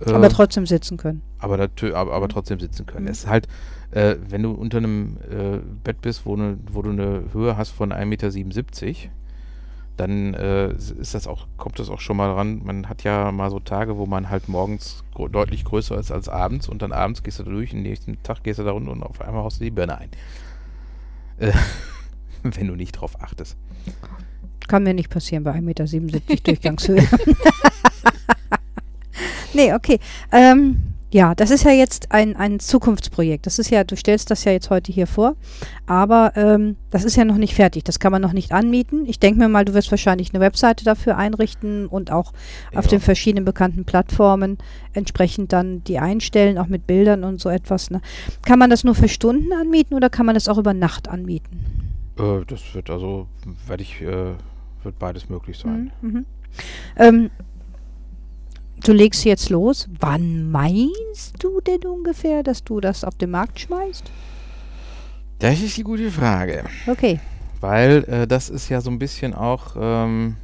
Äh, 0.00 0.11
Aber 0.12 0.28
trotzdem 0.31 0.66
sitzen 0.66 0.96
können. 0.96 1.22
aber, 1.38 1.59
aber, 1.59 2.12
aber 2.12 2.28
trotzdem 2.28 2.59
sitzen 2.59 2.87
können. 2.87 3.07
Es 3.07 3.20
ist 3.24 3.26
halt, 3.28 3.48
äh, 3.90 4.16
wenn 4.28 4.42
du 4.42 4.52
unter 4.52 4.78
einem 4.78 5.18
äh, 5.31 5.59
Bett 5.85 6.00
bist, 6.00 6.24
wo, 6.24 6.37
ne, 6.37 6.59
wo 6.72 6.83
du 6.83 6.90
eine 6.90 7.24
Höhe 7.33 7.57
hast 7.57 7.70
von 7.70 7.92
1,77 7.92 8.07
Meter, 8.07 9.11
dann 9.96 10.35
äh, 10.35 10.72
ist 10.72 11.14
das 11.14 11.26
auch, 11.26 11.46
kommt 11.57 11.78
das 11.78 11.90
auch 11.90 12.00
schon 12.00 12.16
mal 12.16 12.33
ran. 12.33 12.62
Man 12.64 12.88
hat 12.88 13.05
ja 13.05 13.31
mal 13.31 13.50
so 13.50 13.61
Tage, 13.61 13.98
wo 13.98 14.07
man 14.07 14.31
halt 14.31 14.48
morgens 14.48 15.05
deutlich 15.31 15.64
größer 15.64 15.98
ist 15.98 16.11
als 16.11 16.28
abends 16.28 16.68
und 16.68 16.83
dann 16.83 16.92
abends 16.92 17.22
gehst 17.22 17.38
du 17.38 17.44
da 17.44 17.50
durch, 17.50 17.70
den 17.70 17.83
nächsten 17.83 18.22
Tag 18.22 18.42
gehst 18.42 18.59
du 18.59 18.64
da 18.64 18.72
runter 18.72 18.92
und 18.92 19.02
auf 19.02 19.20
einmal 19.20 19.42
haust 19.42 19.61
du 19.61 19.64
die 19.64 19.70
Birne 19.70 19.98
ein. 19.98 20.11
Äh, 21.38 21.52
wenn 22.42 22.66
du 22.66 22.74
nicht 22.74 22.92
drauf 22.92 23.20
achtest. 23.20 23.57
Kann 24.68 24.85
mir 24.85 24.94
nicht 24.94 25.11
passieren 25.11 25.44
bei 25.44 25.52
1,77 25.52 25.61
Meter 26.00 26.20
Durchgangshöhe. 26.44 27.07
nee, 29.52 29.74
okay. 29.74 29.98
Ähm, 30.31 30.91
ja, 31.12 31.35
das 31.35 31.51
ist 31.51 31.64
ja 31.64 31.72
jetzt 31.72 32.11
ein, 32.11 32.37
ein 32.37 32.59
Zukunftsprojekt. 32.59 33.44
Das 33.44 33.59
ist 33.59 33.68
ja, 33.70 33.85
du 33.85 33.96
stellst 33.96 34.31
das 34.31 34.44
ja 34.44 34.53
jetzt 34.53 34.70
heute 34.70 34.90
hier 34.90 35.07
vor, 35.07 35.37
aber 35.87 36.33
ähm, 36.37 36.77
das 36.90 37.05
ist 37.05 37.16
ja 37.16 37.25
noch 37.27 37.37
nicht 37.37 37.55
fertig. 37.55 37.85
Das 37.85 38.01
kann 38.01 38.12
man 38.12 38.22
noch 38.22 38.33
nicht 38.33 38.53
anmieten. 38.53 39.05
Ich 39.07 39.20
denke 39.20 39.38
mir 39.38 39.48
mal, 39.48 39.66
du 39.66 39.75
wirst 39.75 39.90
wahrscheinlich 39.90 40.33
eine 40.33 40.40
Webseite 40.40 40.85
dafür 40.85 41.18
einrichten 41.18 41.87
und 41.87 42.11
auch 42.11 42.33
auf 42.75 42.85
Ja. 42.87 42.90
den 42.92 43.01
verschiedenen 43.01 43.44
bekannten 43.44 43.85
Plattformen 43.85 44.57
entsprechend 44.94 45.53
dann 45.53 45.85
die 45.85 45.98
einstellen, 45.98 46.57
auch 46.57 46.68
mit 46.68 46.87
Bildern 46.87 47.25
und 47.25 47.40
so 47.40 47.51
etwas. 47.51 47.90
Ne? 47.90 48.01
Kann 48.40 48.59
man 48.59 48.70
das 48.70 48.83
nur 48.83 48.94
für 48.94 49.09
Stunden 49.09 49.53
anmieten 49.53 49.94
oder 49.94 50.09
kann 50.09 50.25
man 50.25 50.35
das 50.35 50.48
auch 50.48 50.57
über 50.57 50.72
Nacht 50.72 51.09
anmieten? 51.09 51.61
Äh, 52.18 52.44
das 52.46 52.75
wird 52.75 52.88
also, 52.88 53.27
werde 53.66 53.83
ich, 53.83 54.01
äh, 54.01 54.33
wird 54.83 54.98
beides 54.98 55.29
möglich 55.29 55.59
sein. 55.59 55.92
Mhm. 56.01 56.11
Mhm. 56.11 56.27
Ähm, 56.96 57.31
du 58.82 58.92
legst 58.92 59.24
jetzt 59.24 59.50
los. 59.50 59.88
Wann 60.00 60.50
meinst 60.50 61.34
du 61.38 61.60
denn 61.60 61.84
ungefähr, 61.84 62.42
dass 62.42 62.64
du 62.64 62.80
das 62.80 63.04
auf 63.04 63.16
den 63.16 63.30
Markt 63.30 63.60
schmeißt? 63.60 64.10
Das 65.38 65.60
ist 65.60 65.76
die 65.76 65.82
gute 65.82 66.10
Frage. 66.10 66.64
Okay. 66.86 67.20
Weil 67.60 68.04
äh, 68.04 68.26
das 68.26 68.50
ist 68.50 68.68
ja 68.68 68.80
so 68.80 68.90
ein 68.90 68.98
bisschen 68.98 69.34
auch 69.34 69.76
ähm, 69.78 70.36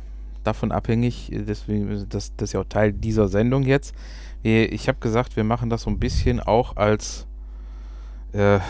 davon 0.44 0.72
abhängig, 0.72 1.30
deswegen, 1.32 1.90
äh, 1.90 2.06
das, 2.08 2.34
das 2.36 2.50
ist 2.50 2.52
ja 2.52 2.60
auch 2.60 2.68
Teil 2.68 2.92
dieser 2.92 3.28
Sendung 3.28 3.62
jetzt. 3.64 3.94
Ich 4.42 4.86
habe 4.86 4.98
gesagt, 5.00 5.36
wir 5.36 5.42
machen 5.42 5.68
das 5.68 5.82
so 5.82 5.90
ein 5.90 5.98
bisschen 5.98 6.38
auch 6.38 6.76
als, 6.76 7.26
äh, 8.32 8.60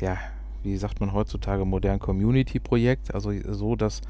ja, 0.00 0.16
wie 0.62 0.76
sagt 0.76 1.00
man 1.00 1.12
heutzutage, 1.12 1.64
modern 1.64 1.98
Community-Projekt. 1.98 3.12
Also 3.12 3.32
so, 3.48 3.74
dass, 3.74 4.00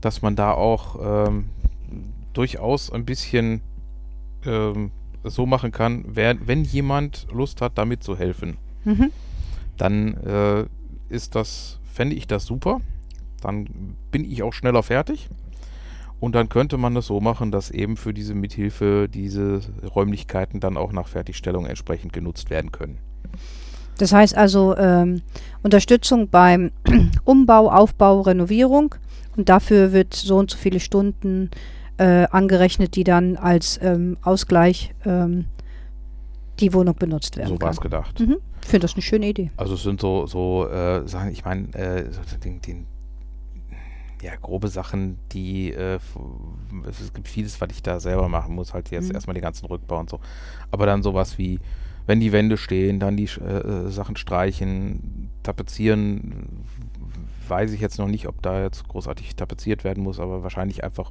dass 0.00 0.22
man 0.22 0.36
da 0.36 0.52
auch 0.52 1.26
ähm, 1.28 1.50
durchaus 2.34 2.92
ein 2.92 3.04
bisschen 3.04 3.62
ähm, 4.44 4.90
so 5.24 5.46
machen 5.46 5.72
kann, 5.72 6.04
wer, 6.06 6.46
wenn 6.46 6.64
jemand 6.64 7.26
Lust 7.32 7.60
hat, 7.60 7.76
damit 7.76 8.02
zu 8.02 8.16
helfen, 8.16 8.56
Mhm. 8.84 9.10
dann 9.76 10.14
äh, 10.24 10.64
ist 11.08 11.34
das, 11.34 11.78
fände 11.92 12.14
ich 12.14 12.26
das 12.26 12.44
super. 12.46 12.80
Dann 13.40 13.96
bin 14.10 14.24
ich 14.24 14.42
auch 14.42 14.52
schneller 14.52 14.82
fertig. 14.82 15.28
Und 16.20 16.34
dann 16.34 16.48
könnte 16.48 16.78
man 16.78 16.94
das 16.94 17.06
so 17.06 17.20
machen, 17.20 17.52
dass 17.52 17.70
eben 17.70 17.96
für 17.96 18.12
diese 18.12 18.34
Mithilfe 18.34 19.08
diese 19.08 19.60
Räumlichkeiten 19.94 20.58
dann 20.58 20.76
auch 20.76 20.92
nach 20.92 21.06
Fertigstellung 21.06 21.66
entsprechend 21.66 22.12
genutzt 22.12 22.50
werden 22.50 22.72
können. 22.72 22.98
Das 23.98 24.12
heißt 24.12 24.36
also 24.36 24.76
ähm, 24.76 25.22
Unterstützung 25.62 26.28
beim 26.28 26.72
Umbau, 27.24 27.70
Aufbau, 27.70 28.20
Renovierung 28.22 28.94
und 29.36 29.48
dafür 29.48 29.92
wird 29.92 30.14
so 30.14 30.36
und 30.38 30.50
so 30.50 30.56
viele 30.56 30.80
Stunden 30.80 31.50
äh, 31.98 32.26
angerechnet, 32.30 32.94
die 32.96 33.04
dann 33.04 33.36
als 33.36 33.78
ähm, 33.82 34.16
Ausgleich 34.22 34.94
ähm, 35.04 35.46
die 36.60 36.72
Wohnung 36.72 36.94
benutzt 36.94 37.36
werden 37.36 37.56
So 37.56 37.60
war 37.60 37.70
es 37.70 37.80
gedacht. 37.80 38.20
Mhm. 38.20 38.38
Ich 38.62 38.68
finde 38.68 38.84
das 38.84 38.94
eine 38.94 39.02
schöne 39.02 39.28
Idee. 39.28 39.50
Also 39.56 39.74
es 39.74 39.82
sind 39.82 40.00
so, 40.00 40.26
so 40.26 40.68
äh, 40.68 41.06
Sachen, 41.06 41.30
ich 41.30 41.44
meine, 41.44 41.72
äh, 41.74 42.10
so 42.10 42.20
den, 42.42 42.60
den, 42.60 42.86
ja, 44.22 44.34
grobe 44.36 44.68
Sachen, 44.68 45.18
die, 45.32 45.72
äh, 45.72 45.98
es, 46.88 47.12
gibt 47.12 47.28
vieles, 47.28 47.60
was 47.60 47.68
ich 47.70 47.82
da 47.82 48.00
selber 48.00 48.28
machen 48.28 48.54
muss, 48.54 48.74
halt 48.74 48.90
jetzt 48.90 49.08
Mhm. 49.08 49.14
erstmal 49.14 49.34
die 49.34 49.40
ganzen 49.40 49.66
Rückbau 49.66 49.98
und 49.98 50.10
so. 50.10 50.20
Aber 50.70 50.86
dann 50.86 51.02
sowas 51.02 51.38
wie, 51.38 51.60
wenn 52.06 52.20
die 52.20 52.32
Wände 52.32 52.56
stehen, 52.56 53.00
dann 53.00 53.16
die 53.16 53.28
äh, 53.40 53.86
äh, 53.86 53.90
Sachen 53.90 54.16
streichen, 54.16 55.30
tapezieren, 55.42 56.64
weiß 57.48 57.72
ich 57.72 57.80
jetzt 57.80 57.98
noch 57.98 58.08
nicht, 58.08 58.26
ob 58.26 58.42
da 58.42 58.62
jetzt 58.62 58.86
großartig 58.88 59.36
tapeziert 59.36 59.84
werden 59.84 60.02
muss, 60.02 60.18
aber 60.20 60.42
wahrscheinlich 60.42 60.84
einfach 60.84 61.10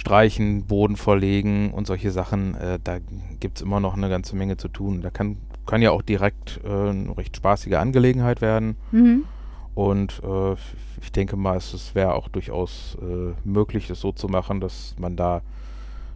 streichen, 0.00 0.64
Boden 0.64 0.96
verlegen 0.96 1.72
und 1.72 1.86
solche 1.86 2.10
Sachen, 2.10 2.54
äh, 2.54 2.78
da 2.82 2.98
gibt 3.38 3.58
es 3.58 3.62
immer 3.62 3.80
noch 3.80 3.94
eine 3.94 4.08
ganze 4.08 4.34
Menge 4.34 4.56
zu 4.56 4.68
tun. 4.68 5.02
Da 5.02 5.10
kann, 5.10 5.36
kann 5.66 5.82
ja 5.82 5.90
auch 5.90 6.00
direkt 6.00 6.58
äh, 6.64 6.68
eine 6.68 7.16
recht 7.18 7.36
spaßige 7.36 7.74
Angelegenheit 7.74 8.40
werden. 8.40 8.76
Mhm. 8.92 9.24
Und 9.74 10.22
äh, 10.24 10.54
ich 11.02 11.12
denke 11.12 11.36
mal, 11.36 11.58
es, 11.58 11.74
es 11.74 11.94
wäre 11.94 12.14
auch 12.14 12.28
durchaus 12.28 12.96
äh, 13.02 13.34
möglich, 13.44 13.88
das 13.88 14.00
so 14.00 14.10
zu 14.10 14.28
machen, 14.28 14.60
dass 14.60 14.96
man 14.98 15.16
da, 15.16 15.42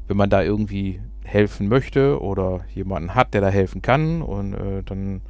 wenn 0.08 0.16
man 0.16 0.30
da 0.30 0.42
irgendwie 0.42 1.00
helfen 1.22 1.68
möchte 1.68 2.22
oder 2.22 2.60
jemanden 2.74 3.14
hat, 3.14 3.34
der 3.34 3.42
da 3.42 3.48
helfen 3.48 3.82
kann 3.82 4.22
und 4.22 4.54
äh, 4.54 4.82
dann 4.82 5.20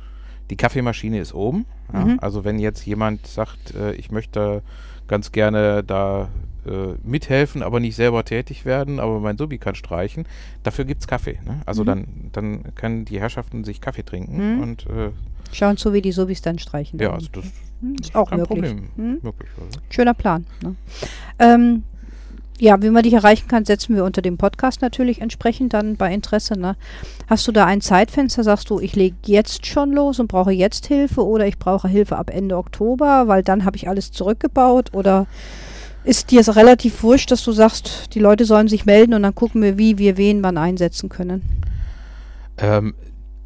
die 0.50 0.56
Kaffeemaschine 0.56 1.18
ist 1.18 1.34
oben. 1.34 1.66
Ja? 1.92 2.04
Mhm. 2.04 2.18
Also 2.20 2.44
wenn 2.44 2.60
jetzt 2.60 2.86
jemand 2.86 3.26
sagt, 3.26 3.74
äh, 3.74 3.94
ich 3.94 4.12
möchte 4.12 4.62
ganz 5.08 5.32
gerne 5.32 5.82
da 5.82 6.28
äh, 6.66 6.94
mithelfen, 7.02 7.62
aber 7.62 7.80
nicht 7.80 7.96
selber 7.96 8.24
tätig 8.24 8.64
werden, 8.64 9.00
aber 9.00 9.20
mein 9.20 9.36
Subi 9.38 9.58
kann 9.58 9.74
streichen, 9.74 10.24
dafür 10.62 10.84
gibt 10.84 11.00
es 11.02 11.06
Kaffee. 11.06 11.38
Ne? 11.44 11.60
Also 11.66 11.82
Mhm. 11.82 11.86
dann, 11.86 12.06
dann 12.32 12.74
können 12.74 13.04
die 13.04 13.20
Herrschaften 13.20 13.64
sich 13.64 13.80
Kaffee 13.80 14.04
trinken 14.04 14.56
Mhm. 14.56 14.62
und 14.62 14.86
äh, 14.86 15.10
Schauen 15.52 15.76
zu, 15.76 15.92
wie 15.92 16.02
die 16.02 16.10
Sobis 16.12 16.42
dann 16.42 16.58
streichen. 16.58 16.98
ja, 16.98 17.12
also 17.12 17.28
das 17.32 17.44
Mhm, 17.80 17.96
ist 18.00 18.14
auch 18.16 18.30
kein 18.30 18.40
möglich. 18.40 18.60
Problem. 18.62 18.88
Mhm. 18.96 19.18
Möglich, 19.22 19.48
also. 19.60 19.78
Schöner 19.90 20.14
Plan. 20.14 20.46
Ne? 20.62 20.74
Ähm, 21.38 21.82
ja, 22.58 22.80
wie 22.82 22.90
man 22.90 23.02
dich 23.02 23.12
erreichen 23.12 23.48
kann, 23.48 23.64
setzen 23.64 23.94
wir 23.96 24.04
unter 24.04 24.22
dem 24.22 24.38
Podcast 24.38 24.80
natürlich 24.80 25.20
entsprechend 25.20 25.74
dann 25.74 25.96
bei 25.96 26.14
Interesse. 26.14 26.58
Ne? 26.58 26.76
Hast 27.26 27.46
du 27.48 27.52
da 27.52 27.66
ein 27.66 27.80
Zeitfenster? 27.80 28.44
Sagst 28.44 28.70
du, 28.70 28.78
ich 28.80 28.94
lege 28.94 29.16
jetzt 29.26 29.66
schon 29.66 29.92
los 29.92 30.20
und 30.20 30.28
brauche 30.28 30.52
jetzt 30.52 30.86
Hilfe 30.86 31.26
oder 31.26 31.46
ich 31.48 31.58
brauche 31.58 31.88
Hilfe 31.88 32.16
ab 32.16 32.30
Ende 32.30 32.56
Oktober, 32.56 33.26
weil 33.26 33.42
dann 33.42 33.64
habe 33.64 33.76
ich 33.76 33.88
alles 33.88 34.12
zurückgebaut? 34.12 34.94
Oder 34.94 35.26
ist 36.04 36.30
dir 36.30 36.40
es 36.40 36.54
relativ 36.54 37.02
wurscht, 37.02 37.30
dass 37.30 37.42
du 37.44 37.52
sagst, 37.52 38.14
die 38.14 38.20
Leute 38.20 38.44
sollen 38.44 38.68
sich 38.68 38.84
melden 38.84 39.14
und 39.14 39.22
dann 39.22 39.34
gucken 39.34 39.62
wir, 39.62 39.78
wie 39.78 39.98
wir 39.98 40.16
wen 40.16 40.42
wann 40.42 40.58
einsetzen 40.58 41.08
können? 41.08 41.42
Ähm, 42.58 42.94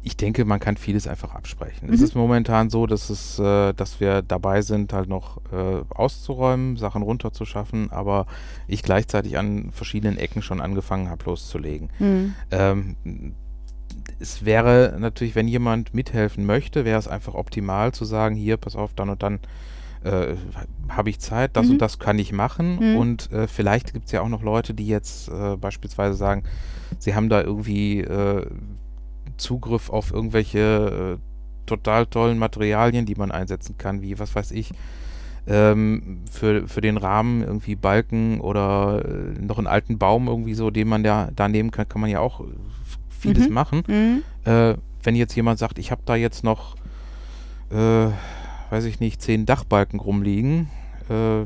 ich 0.01 0.15
denke, 0.17 0.45
man 0.45 0.59
kann 0.59 0.77
vieles 0.77 1.07
einfach 1.07 1.35
absprechen. 1.35 1.89
Es 1.91 1.99
Mhm. 1.99 2.05
ist 2.05 2.15
momentan 2.15 2.69
so, 2.69 2.85
dass 2.87 3.09
es, 3.09 3.37
äh, 3.39 3.73
dass 3.73 3.99
wir 3.99 4.21
dabei 4.21 4.61
sind, 4.61 4.93
halt 4.93 5.09
noch 5.09 5.37
äh, 5.51 5.81
auszuräumen, 5.89 6.77
Sachen 6.77 7.01
runterzuschaffen, 7.01 7.91
aber 7.91 8.25
ich 8.67 8.83
gleichzeitig 8.83 9.37
an 9.37 9.71
verschiedenen 9.71 10.17
Ecken 10.17 10.41
schon 10.41 10.61
angefangen 10.61 11.09
habe, 11.09 11.25
loszulegen. 11.25 11.89
Hm. 11.97 12.33
Ähm, 12.51 12.95
es 14.19 14.45
wäre 14.45 14.95
natürlich, 14.99 15.35
wenn 15.35 15.47
jemand 15.47 15.93
mithelfen 15.93 16.45
möchte, 16.45 16.85
wäre 16.85 16.99
es 16.99 17.07
einfach 17.07 17.35
optimal 17.35 17.93
zu 17.93 18.05
sagen, 18.05 18.35
hier, 18.35 18.57
pass 18.57 18.75
auf, 18.75 18.93
dann 18.93 19.09
und 19.09 19.23
dann 19.23 19.39
äh, 20.03 20.35
habe 20.89 21.09
ich 21.09 21.19
Zeit, 21.19 21.55
das 21.57 21.65
Mhm. 21.67 21.73
und 21.73 21.77
das 21.81 21.99
kann 21.99 22.17
ich 22.19 22.31
machen. 22.31 22.77
Mhm. 22.93 22.95
Und 22.97 23.31
äh, 23.31 23.47
vielleicht 23.47 23.93
gibt 23.93 24.05
es 24.07 24.11
ja 24.11 24.21
auch 24.21 24.29
noch 24.29 24.41
Leute, 24.43 24.73
die 24.73 24.87
jetzt 24.87 25.29
äh, 25.29 25.55
beispielsweise 25.57 26.15
sagen, 26.15 26.43
sie 26.97 27.15
haben 27.15 27.29
da 27.29 27.41
irgendwie 27.41 27.99
äh, 28.01 28.45
Zugriff 29.37 29.89
auf 29.89 30.11
irgendwelche 30.11 31.17
äh, 31.19 31.65
total 31.65 32.05
tollen 32.07 32.37
Materialien, 32.39 33.05
die 33.05 33.15
man 33.15 33.31
einsetzen 33.31 33.77
kann, 33.77 34.01
wie, 34.01 34.17
was 34.19 34.33
weiß 34.35 34.51
ich, 34.51 34.71
ähm, 35.47 36.21
für, 36.31 36.67
für 36.67 36.81
den 36.81 36.97
Rahmen 36.97 37.43
irgendwie 37.43 37.75
Balken 37.75 38.39
oder 38.41 39.03
noch 39.39 39.57
einen 39.57 39.67
alten 39.67 39.97
Baum 39.97 40.27
irgendwie 40.27 40.53
so, 40.55 40.69
den 40.71 40.87
man 40.87 41.03
da, 41.03 41.29
da 41.35 41.47
nehmen 41.47 41.71
kann, 41.71 41.87
kann 41.87 42.01
man 42.01 42.09
ja 42.09 42.19
auch 42.19 42.41
vieles 43.09 43.47
Mhm. 43.47 43.53
machen. 43.53 43.83
Hm. 43.85 44.23
Äh, 44.45 44.75
wenn 45.03 45.15
jetzt 45.15 45.35
jemand 45.35 45.59
sagt, 45.59 45.79
ich 45.79 45.91
habe 45.91 46.01
da 46.05 46.15
jetzt 46.15 46.43
noch, 46.43 46.75
äh, 47.71 48.07
weiß 48.69 48.85
ich 48.85 48.99
nicht, 48.99 49.21
zehn 49.21 49.45
Dachbalken 49.45 49.99
rumliegen, 49.99 50.69
äh, 51.09 51.43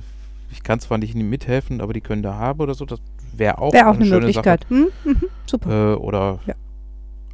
ich 0.52 0.62
kann 0.64 0.80
zwar 0.80 0.98
nicht 0.98 1.16
mithelfen, 1.16 1.82
aber 1.82 1.94
die 1.94 2.02
können 2.02 2.22
da 2.22 2.36
haben 2.36 2.60
oder 2.60 2.74
so, 2.76 2.86
das 2.86 3.00
wäre 3.36 3.58
auch, 3.58 3.74
Wäre 3.74 3.88
auch 3.88 3.96
eine 3.96 4.06
schöne 4.06 4.20
Möglichkeit. 4.20 4.66
Hm? 4.70 4.88
Mhm. 5.04 5.22
Super. 5.46 5.94
Äh, 5.94 5.96
oder 5.96 6.40
Ja. 6.46 6.54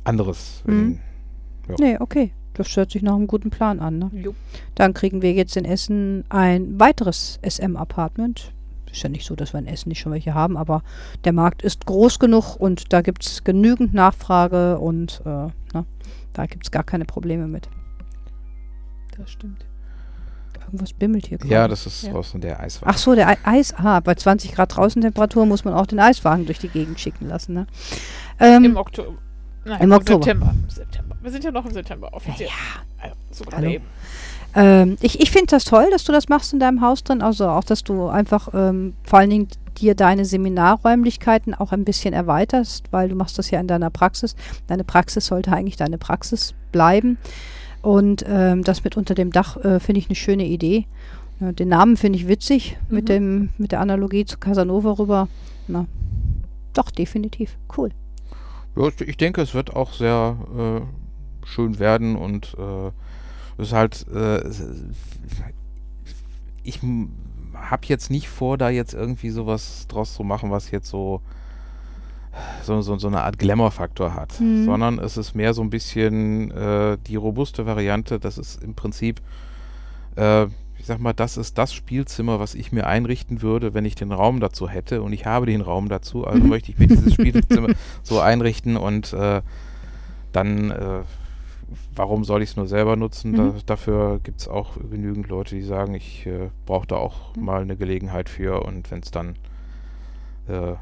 anderes. 0.06 0.63
Mhm. 0.65 0.99
Ja. 1.67 1.75
Nee, 1.80 1.97
okay. 1.99 2.32
Das 2.54 2.75
hört 2.75 2.91
sich 2.91 3.02
nach 3.04 3.15
einem 3.15 3.28
guten 3.28 3.52
Plan 3.52 3.80
an. 3.80 3.99
Ne? 3.99 4.12
Jo. 4.13 4.36
Dann 4.75 4.93
kriegen 4.93 5.21
wir 5.21 5.32
jetzt 5.34 5.56
in 5.56 5.65
Essen 5.65 6.25
ein 6.30 6.80
weiteres 6.80 7.39
SM-Apartment. 7.41 8.54
Ist 8.91 9.04
ja 9.04 9.10
nicht 9.10 9.25
so, 9.25 9.36
dass 9.36 9.54
wir 9.54 9.60
in 9.60 9.67
Essen 9.67 9.89
nicht 9.89 9.99
schon 9.99 10.12
welche 10.12 10.34
haben, 10.34 10.58
aber 10.58 10.82
der 11.23 11.32
Markt 11.32 11.62
ist 11.62 11.86
groß 11.86 12.19
genug 12.19 12.56
und 12.56 12.91
da 12.91 13.02
gibt 13.02 13.25
es 13.25 13.43
genügend 13.43 13.93
Nachfrage 13.93 14.80
und 14.80 15.21
äh, 15.25 15.30
ne, 15.30 15.86
da 16.34 16.45
gibt 16.47 16.65
es 16.65 16.71
gar 16.71 16.84
keine 16.84 17.06
Probleme 17.06 17.47
mit. 17.47 17.69
Das 19.15 19.30
stimmt. 19.30 19.65
Irgendwas 20.69 20.93
bimmelt 20.93 21.25
hier 21.27 21.38
gerade. 21.39 21.51
Ja, 21.53 21.67
das 21.67 21.86
ist 21.88 22.03
Ja. 22.03 22.12
draußen 22.13 22.39
der 22.41 22.60
Eiswagen. 22.60 22.93
Ach 22.93 22.97
so, 22.97 23.15
der 23.15 23.27
Ei- 23.27 23.38
Eis. 23.43 23.73
Ah, 23.75 23.99
bei 23.99 24.13
20 24.15 24.53
Grad 24.53 24.75
Draußentemperatur 24.75 25.45
muss 25.47 25.65
man 25.65 25.73
auch 25.73 25.88
den 25.88 25.99
Eiswagen 25.99 26.45
durch 26.45 26.60
die 26.60 26.67
Gegend 26.69 26.99
schicken 26.99 27.27
lassen. 27.27 27.53
Ne? 27.53 27.67
Ähm, 28.39 28.63
Im 28.65 28.77
Oktober. 28.77 29.13
Nein, 29.65 29.82
im 29.82 29.91
Oktober. 29.91 30.23
September. 30.23 30.53
September. 30.67 31.15
Wir 31.21 31.32
sind 31.32 31.43
ja 31.43 31.51
noch 31.51 31.65
im 31.65 31.73
September 31.73 32.13
offiziell. 32.13 32.49
Ja. 33.03 33.12
So 33.32 33.43
gerade 33.45 33.58
Hallo. 33.58 33.69
eben. 33.75 33.86
Ähm, 34.55 34.97
ich 35.01 35.19
ich 35.21 35.29
finde 35.32 35.47
das 35.47 35.63
toll, 35.65 35.88
dass 35.91 36.03
du 36.05 36.12
das 36.12 36.27
machst 36.29 36.53
in 36.53 36.60
deinem 36.60 36.82
Haus 36.82 37.03
drin. 37.03 37.21
Also 37.21 37.47
auch, 37.49 37.63
dass 37.63 37.84
du 37.84 38.08
einfach 38.08 38.49
ähm, 38.53 38.93
vor 39.03 39.19
allen 39.19 39.29
Dingen 39.29 39.47
dir 39.79 39.95
deine 39.95 40.25
Seminarräumlichkeiten 40.25 41.53
auch 41.53 41.71
ein 41.71 41.86
bisschen 41.86 42.13
erweiterst, 42.13 42.86
weil 42.91 43.10
du 43.10 43.15
machst 43.15 43.38
das 43.38 43.51
ja 43.51 43.60
in 43.60 43.67
deiner 43.67 43.89
Praxis. 43.89 44.36
Deine 44.67 44.84
Praxis 44.84 45.25
sollte 45.27 45.51
eigentlich 45.51 45.77
deine 45.77 45.97
Praxis 45.97 46.53
bleiben. 46.71 47.17
Und 47.82 48.26
ähm, 48.28 48.63
das 48.63 48.84
mit 48.84 48.98
unter 48.98 49.15
dem 49.15 49.32
Dach 49.32 49.58
äh, 49.58 49.80
finde 49.80 50.00
ich 50.00 50.08
eine 50.08 50.15
schöne 50.15 50.46
Idee. 50.46 50.86
Ja, 51.39 51.52
den 51.54 51.70
Namen 51.70 51.96
finde 51.96 52.20
ich 52.20 52.28
witzig 52.28 52.78
mit, 52.89 53.04
Mhm. 53.04 53.08
dem, 53.08 53.50
mit 53.58 53.72
der 53.72 53.80
Analogie 53.80 54.26
zu 54.26 54.38
Casanova 54.38 54.92
rüber. 54.92 55.28
Na, 55.68 55.86
doch, 56.74 56.92
definitiv. 56.92 57.58
Cool. 57.78 57.92
Ja, 58.76 58.89
ich 59.06 59.18
denke, 59.18 59.42
es 59.42 59.54
wird 59.54 59.76
auch 59.76 59.94
sehr 59.94 60.38
äh, 60.84 61.46
schön 61.48 61.80
werden 61.80 62.15
und 62.15 62.56
äh, 62.60 62.88
es 63.58 63.70
ist 63.70 63.74
halt, 63.74 64.06
äh, 64.13 64.42
ich 66.63 66.80
habe 67.54 67.86
jetzt 67.88 68.12
nicht 68.12 68.30
vor, 68.30 68.58
da 68.58 68.70
jetzt 68.70 68.94
irgendwie 68.94 69.30
sowas 69.30 69.86
draus 69.88 70.13
zu 70.13 70.24
machen, 70.24 70.52
was 70.52 70.72
jetzt 70.72 70.89
so 70.89 71.22
so, 72.63 72.82
so, 72.82 72.98
so 72.98 73.08
eine 73.08 73.22
Art 73.22 73.39
Glamour-Faktor 73.39 74.13
hat, 74.13 74.39
Mhm. 74.39 74.63
sondern 74.63 75.00
es 75.00 75.18
ist 75.18 75.34
mehr 75.36 75.54
so 75.54 75.62
ein 75.62 75.70
bisschen 75.70 76.52
äh, 76.52 76.98
die 77.08 77.15
robuste 77.15 77.65
Variante, 77.65 78.20
das 78.20 78.38
ist 78.38 78.63
im 78.63 78.76
Prinzip, 78.76 79.22
äh, 80.15 80.46
ich 80.78 80.86
sag 80.86 81.00
mal, 81.00 81.13
das 81.13 81.36
ist 81.38 81.58
das 81.58 81.74
Spielzimmer, 81.74 82.39
was 82.39 82.56
ich 82.56 82.72
mir 82.72 82.88
einrichten 82.88 83.42
würde, 83.42 83.74
wenn 83.74 83.84
ich 83.86 83.96
den 83.96 84.12
Raum 84.12 84.39
dazu 84.39 84.70
hätte 84.70 85.02
und 85.02 85.12
ich 85.13 85.26
habe 85.26 85.46
den 85.46 85.62
Raum 85.62 85.89
dazu, 85.89 86.26
also 86.26 86.44
Mhm. 86.44 86.50
möchte 86.50 86.72
ich 86.72 86.78
mir 86.80 86.88
dieses 86.88 87.13
Spielzimmer 87.15 87.70
so 88.04 88.20
einrichten 88.20 88.78
und 88.78 89.12
äh, 89.13 89.42
dann, 90.32 90.72
äh, 90.72 91.00
warum 91.96 92.24
soll 92.24 92.42
ich 92.44 92.52
es 92.52 92.56
nur 92.56 92.68
selber 92.68 92.96
nutzen? 92.96 93.36
Da, 93.36 93.44
Mhm. 93.44 93.54
dafür 93.65 94.20
gibt 94.24 94.42
es 94.42 94.48
auch 94.48 94.78
genügend 94.89 95.28
Leute, 95.28 95.56
die 95.56 95.63
sagen, 95.63 95.96
ich 95.96 96.26
äh, 96.28 96.50
brauche 96.65 96.88
da 96.88 96.96
auch 96.96 97.36
Mhm. 97.36 97.46
mal 97.46 97.62
eine 97.62 97.76
Gelegenheit 97.76 98.30
für 98.30 98.63
und 98.63 98.89
wenn 98.92 99.00
es 99.00 99.12
dann, 99.12 99.36
äh, 100.48 100.74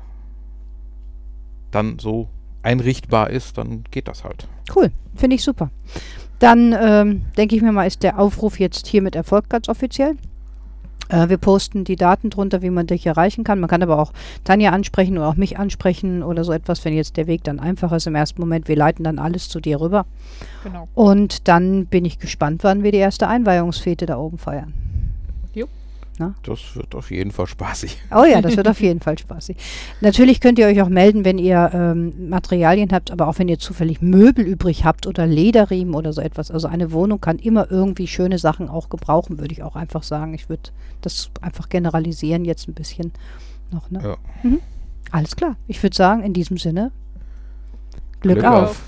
dann 1.78 2.00
so 2.00 2.28
einrichtbar 2.63 3.30
ist, 3.30 3.58
dann 3.58 3.84
geht 3.92 4.08
das 4.08 4.24
halt. 4.24 4.48
Cool, 4.76 4.92
finde 5.16 5.36
ich 5.36 5.44
super. 5.44 5.70
Dann 6.40 6.76
ähm, 6.80 7.22
denke 7.38 7.56
ich 7.56 7.62
mir 7.62 7.72
mal, 7.72 7.88
ist 7.88 8.04
der 8.04 8.20
Aufruf 8.20 8.60
jetzt 8.60 8.88
hiermit 8.88 9.16
erfolgt, 9.16 9.50
ganz 9.50 9.70
offiziell. 9.70 10.16
Äh, 11.10 11.30
wir 11.30 11.38
posten 11.38 11.84
die 11.84 11.96
Daten 11.96 12.30
drunter, 12.30 12.62
wie 12.62 12.70
man 12.70 12.88
dich 12.88 13.06
erreichen 13.06 13.44
kann. 13.44 13.60
Man 13.60 13.70
kann 13.70 13.82
aber 13.82 14.00
auch 14.00 14.12
Tanja 14.44 14.72
ansprechen 14.72 15.18
oder 15.18 15.30
auch 15.30 15.36
mich 15.36 15.58
ansprechen 15.58 16.24
oder 16.24 16.44
so 16.44 16.52
etwas, 16.52 16.84
wenn 16.84 16.94
jetzt 16.94 17.18
der 17.18 17.28
Weg 17.28 17.44
dann 17.44 17.60
einfach 17.60 17.92
ist 17.92 18.08
im 18.08 18.16
ersten 18.16 18.42
Moment. 18.42 18.68
Wir 18.68 18.76
leiten 18.76 19.04
dann 19.04 19.20
alles 19.20 19.50
zu 19.50 19.60
dir 19.60 19.80
rüber. 19.80 20.06
Genau. 20.63 20.88
Und 20.94 21.48
dann 21.48 21.86
bin 21.86 22.06
ich 22.06 22.20
gespannt, 22.20 22.63
wann 22.63 22.84
wir 22.84 22.92
die 22.92 22.98
erste 22.98 23.28
Einweihungsfete 23.28 24.06
da 24.06 24.18
oben 24.18 24.38
feiern. 24.38 24.74
Das 26.44 26.76
wird 26.76 26.96
auf 26.96 27.12
jeden 27.12 27.32
Fall 27.32 27.48
spaßig. 27.48 27.98
Oh 28.12 28.24
ja, 28.24 28.42
das 28.42 28.58
wird 28.58 28.68
auf 28.68 28.80
jeden 28.80 29.00
Fall 29.00 29.18
spaßig. 29.18 29.58
Natürlich 30.02 30.42
könnt 30.42 30.58
ihr 30.58 30.66
euch 30.68 30.82
auch 30.82 30.90
melden, 30.90 31.26
wenn 31.26 31.38
ihr 31.38 31.70
ähm, 31.74 32.30
Materialien 32.30 32.92
habt, 32.92 33.12
aber 33.12 33.28
auch 33.28 33.38
wenn 33.38 33.48
ihr 33.48 33.60
zufällig 33.60 34.02
Möbel 34.02 34.46
übrig 34.46 34.86
habt 34.86 35.06
oder 35.06 35.28
Lederriemen 35.28 35.94
oder 35.94 36.14
so 36.14 36.22
etwas. 36.22 36.50
Also 36.50 36.68
eine 36.68 36.92
Wohnung 36.92 37.22
kann 37.22 37.38
immer 37.38 37.70
irgendwie 37.70 38.08
schöne 38.08 38.40
Sachen 38.40 38.70
auch 38.70 38.90
gebrauchen, 38.90 39.40
würde 39.40 39.54
ich 39.54 39.62
auch 39.64 39.76
einfach 39.76 40.04
sagen. 40.04 40.34
Ich 40.34 40.50
würde 40.50 40.72
das 41.02 41.30
einfach 41.42 41.70
generalisieren 41.70 42.46
jetzt 42.46 42.68
ein 42.68 42.74
bisschen 42.74 43.12
noch. 43.72 43.92
Ne? 43.92 44.02
Ja. 44.04 44.18
Mhm. 44.44 44.60
Alles 45.12 45.36
klar. 45.36 45.56
Ich 45.68 45.82
würde 45.84 45.96
sagen, 45.96 46.24
in 46.24 46.34
diesem 46.34 46.58
Sinne, 46.58 46.92
Glück, 48.22 48.40
Glück 48.40 48.46
auf. 48.46 48.70
auf. 48.70 48.82